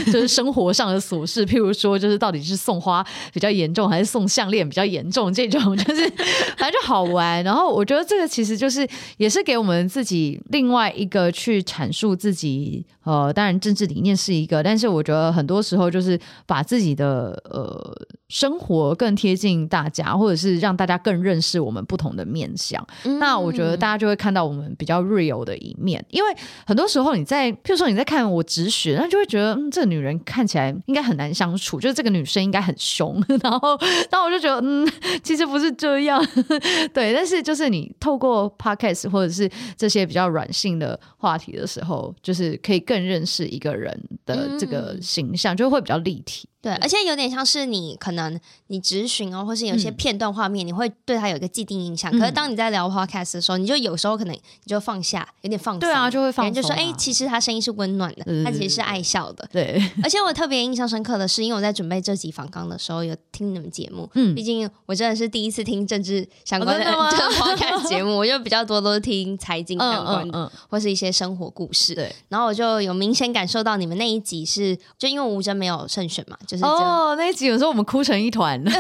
[0.05, 5.77] 就是生活上的琐事，譬如说就是到底是送花比较严重还是送项链比较严重这种。
[5.77, 6.09] 就是
[6.57, 8.87] 反正就好玩，然后我觉得这个其实就是
[9.17, 12.85] 也是给我们自己另外一个去阐述自己。
[13.07, 17.97] 呃，当然政治理念是一个，但是我觉得很多时候就是把自己的呃
[18.29, 22.85] 生活更贴近大家，或者是让大家更认识我们不同的面相。
[23.05, 26.29] 嗯、那我觉得大家就会看到我们比较 real 的一面，因为
[26.67, 33.79] 很多时候你在，譬如说你在看我直选，那就会觉得嗯，这个女人看起来应该很难相处，就是这个女生应该很凶， 然后，
[34.11, 34.85] 然后我就觉得嗯，
[35.23, 36.21] 其实不是这样，
[36.93, 37.15] 对。
[37.15, 42.97] 但是就是你透过 podcast 或者是这些比较软性的话题的时候，就是可以更。
[42.97, 46.49] 更认识一个人的这个形象，就会比较立体。
[46.67, 52.11] 对，而且有点像是你可能你直询哦，或是有些片段画面，嗯、你会对他有一个既定印象。
[52.13, 55.79] 嗯、可是当你在聊 podcast 的时候，你就有时候可能你就放下，有点放松。
[55.79, 56.55] 对啊，就会放松、啊。
[56.55, 59.49] 就说哎、欸，其实他声音是温暖的，他其实是爱笑的。
[59.53, 59.81] 对。
[60.03, 64.11] 而且我特别印象深刻的是，因为我在准备这集访纲的时候，有听你们节目。
[64.15, 64.35] 嗯。
[64.35, 71.95] 毕竟我真的是第一次听政治相关的 podcast 节目，我就比较多都是听财经相关的，嗯嗯嗯、或是一些生活故事。
[71.95, 72.13] 对。
[72.29, 77.47] 然后我就有明显感受到你们那一集是，就因为吴峥没有胜选嘛，就是哦那一集。
[77.47, 78.73] 有时候我们哭成一团，对，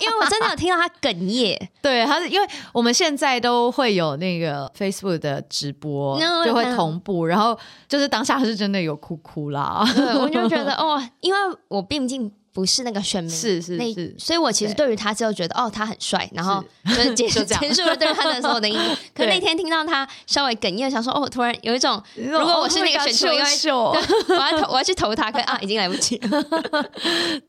[0.00, 1.68] 因为我真的有听到他哽咽。
[1.82, 7.58] 对，他是因为我们现在都会有那个 Facebook 的直播，就会同步，然后
[7.88, 9.84] 就是当下是真的有哭哭啦。
[9.94, 12.32] 对，我就觉得 哦，因为我毕竟。
[12.56, 18.96] 不是那个选民，是是是，所以我其实对于他就觉得哦，他很帅，然后就是结束结束了对他的所有的印象。
[19.14, 26.90] 可那天听到他稍微哽咽，想说哦，突然有一种，如果我是那个选秀，我要投，我要去投他，可啊， 已经来不及了。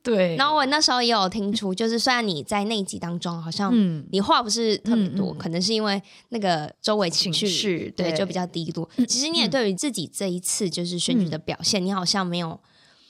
[0.03, 0.36] 对。
[0.36, 3.74] 然后我那时候也有听出，就是虽然你在那集当中好像
[4.12, 8.89] 你话不是特别多，可能是因为那个周围情绪对就比较低落。
[9.08, 12.60] 其实你也对于自己这一次就是选举的表现，你好像没有。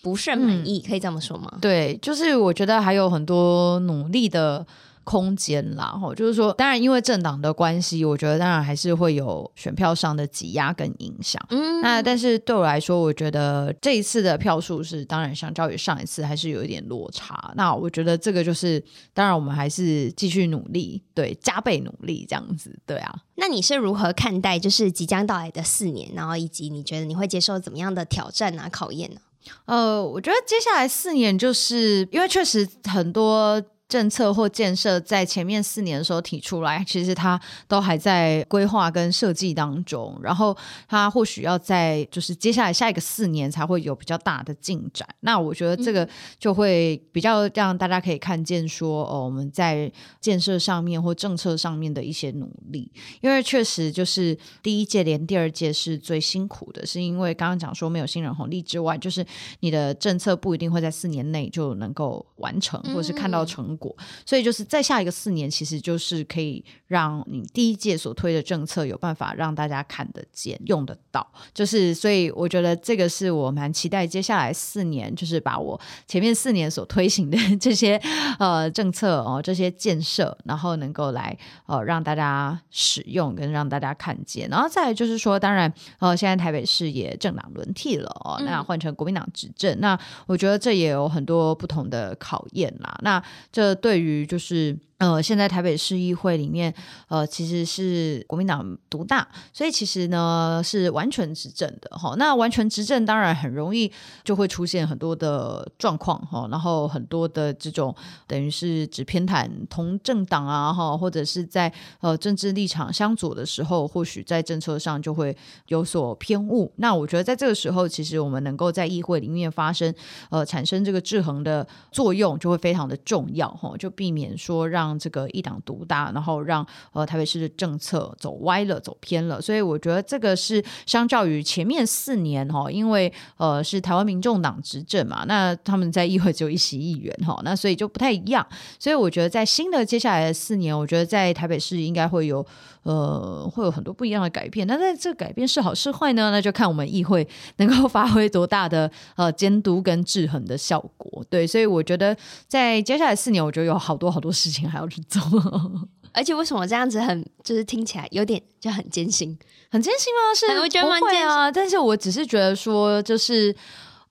[0.01, 1.57] 不甚满意，嗯、可以这么说吗？
[1.61, 4.65] 对，就是我觉得还有很多努力的
[5.03, 5.85] 空间啦。
[5.85, 11.41] 哈，就是说，当然因为政党的关系，我觉得当然还是会有选票上的挤压跟影响。
[11.49, 17.53] 嗯，那但是对我来说，我觉得这一次的票数是当然相较于上一次还是有一点落差。
[17.55, 18.83] 那我觉得这个就是，
[19.13, 23.15] 当然我们还是继续努力，对，加倍努力这样子，对啊。
[23.35, 29.21] 那你是如何看待就是即将到来的四年，然后以及你觉得你会接受怎么样的挑战啊、考验呢？
[29.65, 33.61] 呃，我觉得接下来四年，就是因为确实很多。
[33.87, 40.55] 政策或建设在前面四年的时候提出来，其实它都还在规划跟设计当中，然后
[40.89, 45.07] 它或许要在就是接下来下一个四年才会有比较大的进展。
[45.21, 46.07] 那我觉得这个
[46.37, 59.25] 就会比较让大家可以看见说，哦，我们在建设上面或政策上面的一些努力，因为确实就是第一届连第二届是最辛苦的，是因为刚刚讲说没有新人红利之外，就是
[59.61, 63.76] 你的政策不一定会在四年内就能够完成，或者是看到成。
[63.77, 71.25] 果，所以就是再下一个四年，其实就是可以让你第一届所推的政策有办法让大家看得见、用得到。
[71.53, 77.95] 就是所以我觉得这个是我蛮期待接下来四年，就是把我前面四年所推行的 这些
[78.39, 84.49] 呃政策哦，这些建设，然后能够来呃让大家使用跟让大家看见。
[84.49, 92.97] 然后再来就是说，当然呃现在台北市也政党轮替了哦，那换成国民党执政，嗯、那我觉得这也有很多不同的考验啦。
[93.01, 93.21] 那
[93.51, 96.73] 这对于就是呃，现在台北市议会里面，
[97.07, 102.15] 呃，其实是国民党独大，所以其实呢是完全执政的哈。
[102.17, 103.91] 那完全执政当然很容易
[104.23, 107.95] 就会出现很多的状况哈，然后很多的这种
[108.25, 115.37] 等于是只偏袒同政党啊哈，或者是在呃政治立场相左的时候，或许在政策上就会
[115.67, 116.73] 有所偏误。
[116.77, 119.93] 那我觉得在这个时候，其实我们能够在议会里面发生
[120.31, 124.86] 呃产生这个制衡的作用，就会非常的重要哈，就避免说让。
[124.87, 138.45] 让这个一党独大，然后让呃台北市的政策走歪了、走偏了，所以我觉得这个是相较于前面四年哈，因为呃是台湾民众党执政嘛，那他们在议会只有一席议员哈，那所以就不太一样。
[138.79, 142.45] 所以我觉得在新的接下来的四年，我觉得在台北市应该会有
[142.87, 144.65] 呃会有很多不一样的改变。
[144.65, 146.31] 那在这改变是好是坏呢？
[146.31, 147.27] 那就看我们议会
[147.57, 151.23] 能够发挥多大的呃监督跟制衡的效果。
[151.29, 152.15] 对，所以我觉得
[152.47, 155.21] 在接下来四年，我觉得有好多好多事情还要去做，
[156.13, 159.37] 而且为什么这样子很就是听起来有点就很艰辛，
[159.69, 160.33] 很艰辛吗？
[160.33, 163.53] 是我觉得蛮艰辛啊，但是我只是觉得说，就是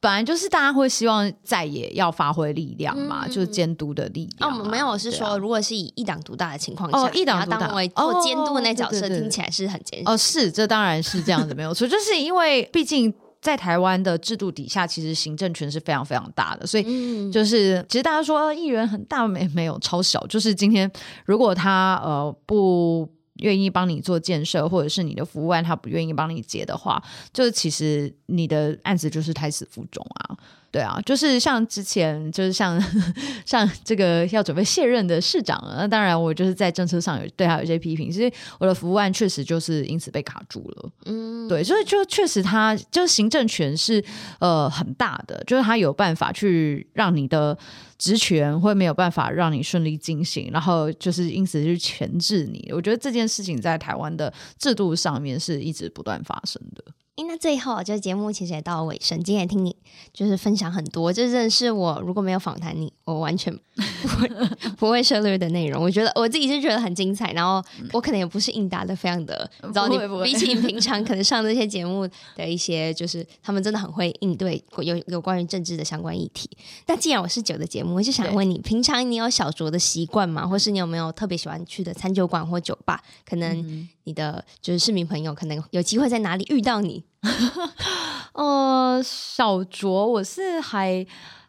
[0.01, 4.51] 本来就是大家会希望在野要发挥力量嘛，嗯、就是监督的力量。
[4.51, 10.09] 哦，没有，我是说，如果是以一党独大的情况下，哦，一党独大为做监督的那角色，哦、听起来是很艰辛。
[10.09, 13.13] 哦，是，这当然是这样子，没有错，就是因为毕竟。
[13.43, 20.91] 在台湾的制度底下，其实行政权是非常非常大的，所以就是其实大家说议员很大没没有超小，就是今天
[21.27, 23.09] 如果他呃不
[23.39, 30.37] 愿意帮你做建设，或者是你的服务案他不愿意帮你结的话，就是其实你的案子就是胎死腹中啊。
[30.77, 32.79] 对啊，就是像之前，就是像
[33.47, 40.91] 像这个要准备卸任的市长，那当然我就是在政策上有对他有一些批评，其实我的服务案确实就是因此被卡住了。
[41.07, 44.05] 嗯，对，所以就确实他就是行政权是
[44.39, 47.57] 呃很大的，就是他有办法去让你的
[47.97, 52.71] 职权会没有办法让你顺利进行，然后就是因此去钳制你。
[52.75, 56.85] 我觉得这件事情在台湾的制度上面是一直不断发生的。
[57.17, 59.75] 哎，那最后就节目其实也到了尾声，今天也听你
[60.13, 64.29] 就是分享很多，这真的是我如果没有访谈你，我完全不会
[64.77, 65.83] 不会涉猎的内容。
[65.83, 76.51] 我觉得我自己是觉得很精彩，然后我可能也不是应答的非常的， 你知道你比起你平常可能上这些节目的一些，就是他们真的很会应对有有关于政治的相关议题。
[76.85, 80.47] 但既然我是酒的节目，我就想问你，平常你有小酌的习惯吗？
[80.47, 83.03] 或是你有没有特别喜欢去的餐酒馆或酒吧？
[83.25, 87.03] 可能你的就是市民朋友可能有机会在哪里遇到你？
[88.35, 91.07] 呃，小酌我是还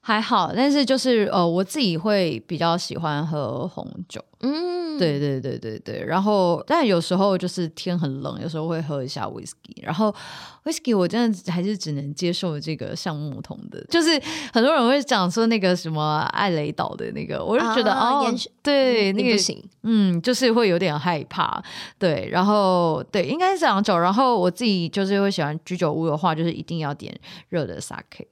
[0.08, 4.24] 还好，但是就是呃，我自己会比较喜欢喝红酒。
[4.40, 6.02] 嗯，对对对对对。
[6.02, 9.84] 然后，但有时候就是天很冷，有时候会喝一下 whisky。
[9.84, 10.16] 然后
[10.64, 14.18] whisky 我真的还是只能接受这个橡木桶的，就是
[14.54, 18.34] 很多人会讲说那个什么艾雷岛的那个，我就觉得、啊、哦，
[18.64, 21.62] 对，那个不行，嗯，就是会有点害怕。
[22.00, 23.98] 对，然后对，应该是这样酒。
[23.98, 27.14] 然后我自己就是会喜欢居酒屋的话，就是一定要点
[27.50, 28.26] 热的 sake。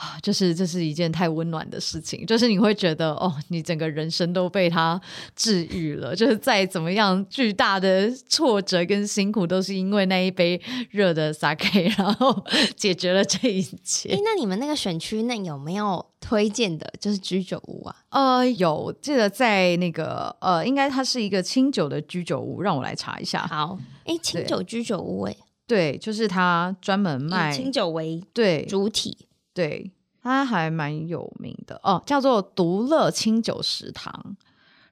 [0.00, 4.98] 啊，就是这是一件太温暖的事情，就是你会觉得哦，你整个人生都被它
[5.36, 6.16] 治愈了。
[6.16, 10.58] 就是再怎么样巨大的挫折跟辛苦，都是因为那一杯
[10.90, 12.34] 热的 sake，然后
[12.74, 14.08] 解决了这一切。
[14.08, 17.94] 诶，那你们那个选区内有没有推荐的，就是居酒屋啊？
[18.08, 23.46] 呃，有，记得在那个呃，应该它是一个清酒的居酒屋，让我来查一下。
[23.46, 25.36] 好，哎，清酒居酒屋，哎，
[25.66, 29.26] 对，就是它专门卖清酒为对主体。
[29.52, 29.90] 对，
[30.22, 34.36] 它还蛮有名的哦，叫做独乐清酒食堂，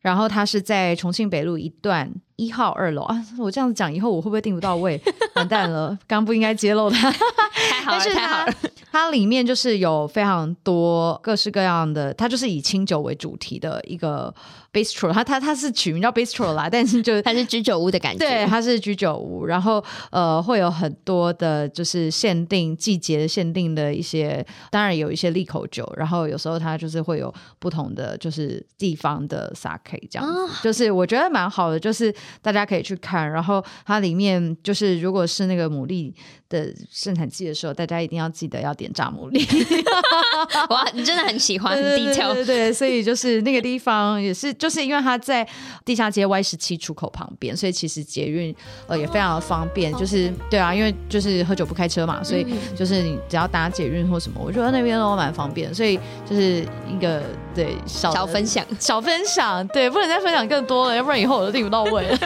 [0.01, 3.22] 然后它是在重庆北路一段一号二楼啊。
[3.36, 5.01] 我这样子讲，以后我会不会订不到位？
[5.34, 7.11] 完蛋了，刚不应该揭露它。
[7.11, 8.55] 太好了，太好了。
[8.91, 14.34] 它里面就是有非常多各式各样的，它就是以清酒为主题的一个
[14.72, 32.12] bistro，它它它是取名叫 bistro 啦，但是就它是居酒屋的感觉，对，它是居酒屋，然后呃会有很多的，就是限定季节限定的一些，当然有一些利口酒，然后有时候它就是会有不同的就是地方的 sake 这样子，哦、就是我觉得蛮好的，就是
[32.43, 36.12] 大家可以去看，然后它里面就是如果是那个牡蛎
[36.49, 39.84] 的生产季的时候，大家一定要记得要点炸牡蛎。
[40.70, 45.46] 哇，你真的很喜欢对对对，对，所以就是那个地方也是， 就是因为它在
[45.84, 48.55] 地下街 Y 十七出口旁边，所以其实捷运
[48.86, 49.92] 呃也非常的方便。
[49.94, 52.46] 就是对啊，因为就是喝酒不开车嘛，所以
[52.76, 55.74] 就是你只要搭捷运或什么，我觉得那边都蛮方便。
[55.74, 57.22] 所以就是一个
[57.55, 62.18] 对小小分享，小分享，对，不能再分享更多了，要不然以后我都订不到位了。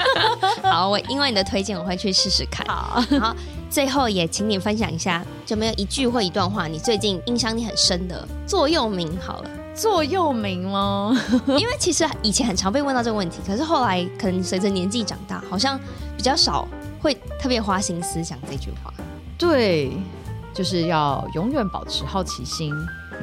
[0.62, 2.66] 好，我因为你的推荐，我会去试试看。
[2.66, 3.36] 好，好。
[3.72, 9.10] 最后也请你分享一下，有没有一句或一段话，你最近印象你很深的座右铭？
[9.18, 11.18] 好了，座右铭吗？
[11.58, 15.80] 因为其实以前很常被问到这个问题，可是后来可能随着年纪长大，好像
[16.18, 16.68] 比较少
[17.00, 18.92] 会特别花心思想这句话。
[19.38, 19.90] 对，
[20.52, 22.70] 就是要永远保持好奇心，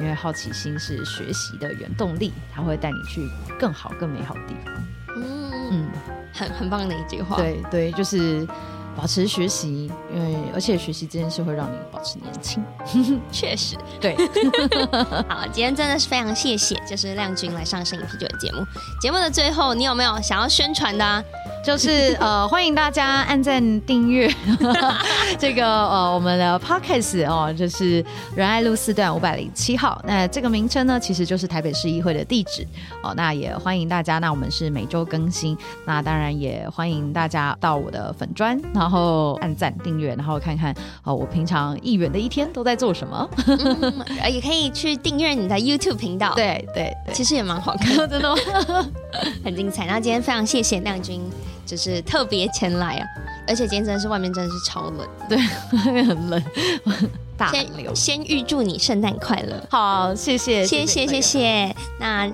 [0.00, 3.24] 因为好奇心是学习的原动力，它会带你去
[3.56, 4.74] 更好、更美好的地方。
[5.14, 5.88] 嗯嗯，
[6.34, 7.36] 很很棒的一句话。
[7.36, 8.44] 对对，就是。
[9.00, 12.62] 保持学习，因为而且学习这件事会让你保持年轻，
[13.32, 14.14] 确实，对。
[15.26, 18.58] 好，今天真的是非常谢谢，就是亮君来上《摄影啤酒》的节目。
[19.00, 21.24] 节目的最后，你有没有想要宣传的啊？
[21.62, 24.32] 就是呃，欢迎大家按赞订阅
[25.38, 28.04] 这个呃我们的 Podcast 哦，就是
[28.34, 30.00] 仁爱路四段五百零七号。
[30.06, 32.66] 那这个名称呢，其实就是台北市议会的地址
[33.02, 33.12] 哦。
[33.14, 35.56] 那也欢迎大家，那我们是每周更新。
[35.84, 43.28] 那当然也欢迎大家到我的粉专，然后按赞订阅，然后看看哦，我平常议员的一天都在做什么。
[43.46, 43.94] 嗯，
[44.32, 46.32] 也可以去订阅你的 YouTube 频道。
[46.40, 48.34] 对对对，其实也蛮好看的，真的
[49.44, 49.86] 很精彩。
[49.86, 51.20] 那今天非常谢谢亮君。
[51.66, 53.06] 就是特别前来啊，
[53.46, 55.38] 而且今天真的是外面真的是超冷，对，
[55.86, 56.42] 外 面很冷，
[57.36, 61.74] 大先先预祝你圣诞快乐，好，谢谢，谢谢，谢谢。
[61.98, 62.30] 那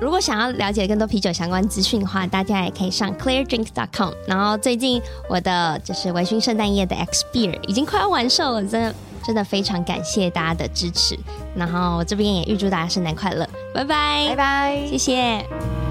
[0.00, 4.12] 如果想要了解更多啤酒相关资讯的话，大家也可以上 cleardrinks.com。
[4.26, 8.94] 然后最近我的就是微醺圣诞夜的 X Beer 已经快要完售了，真的
[9.26, 11.18] 真的非常感谢大家的支持。
[11.56, 15.87] 然后我这边也预祝大家圣诞快乐，拜拜，拜拜，谢谢。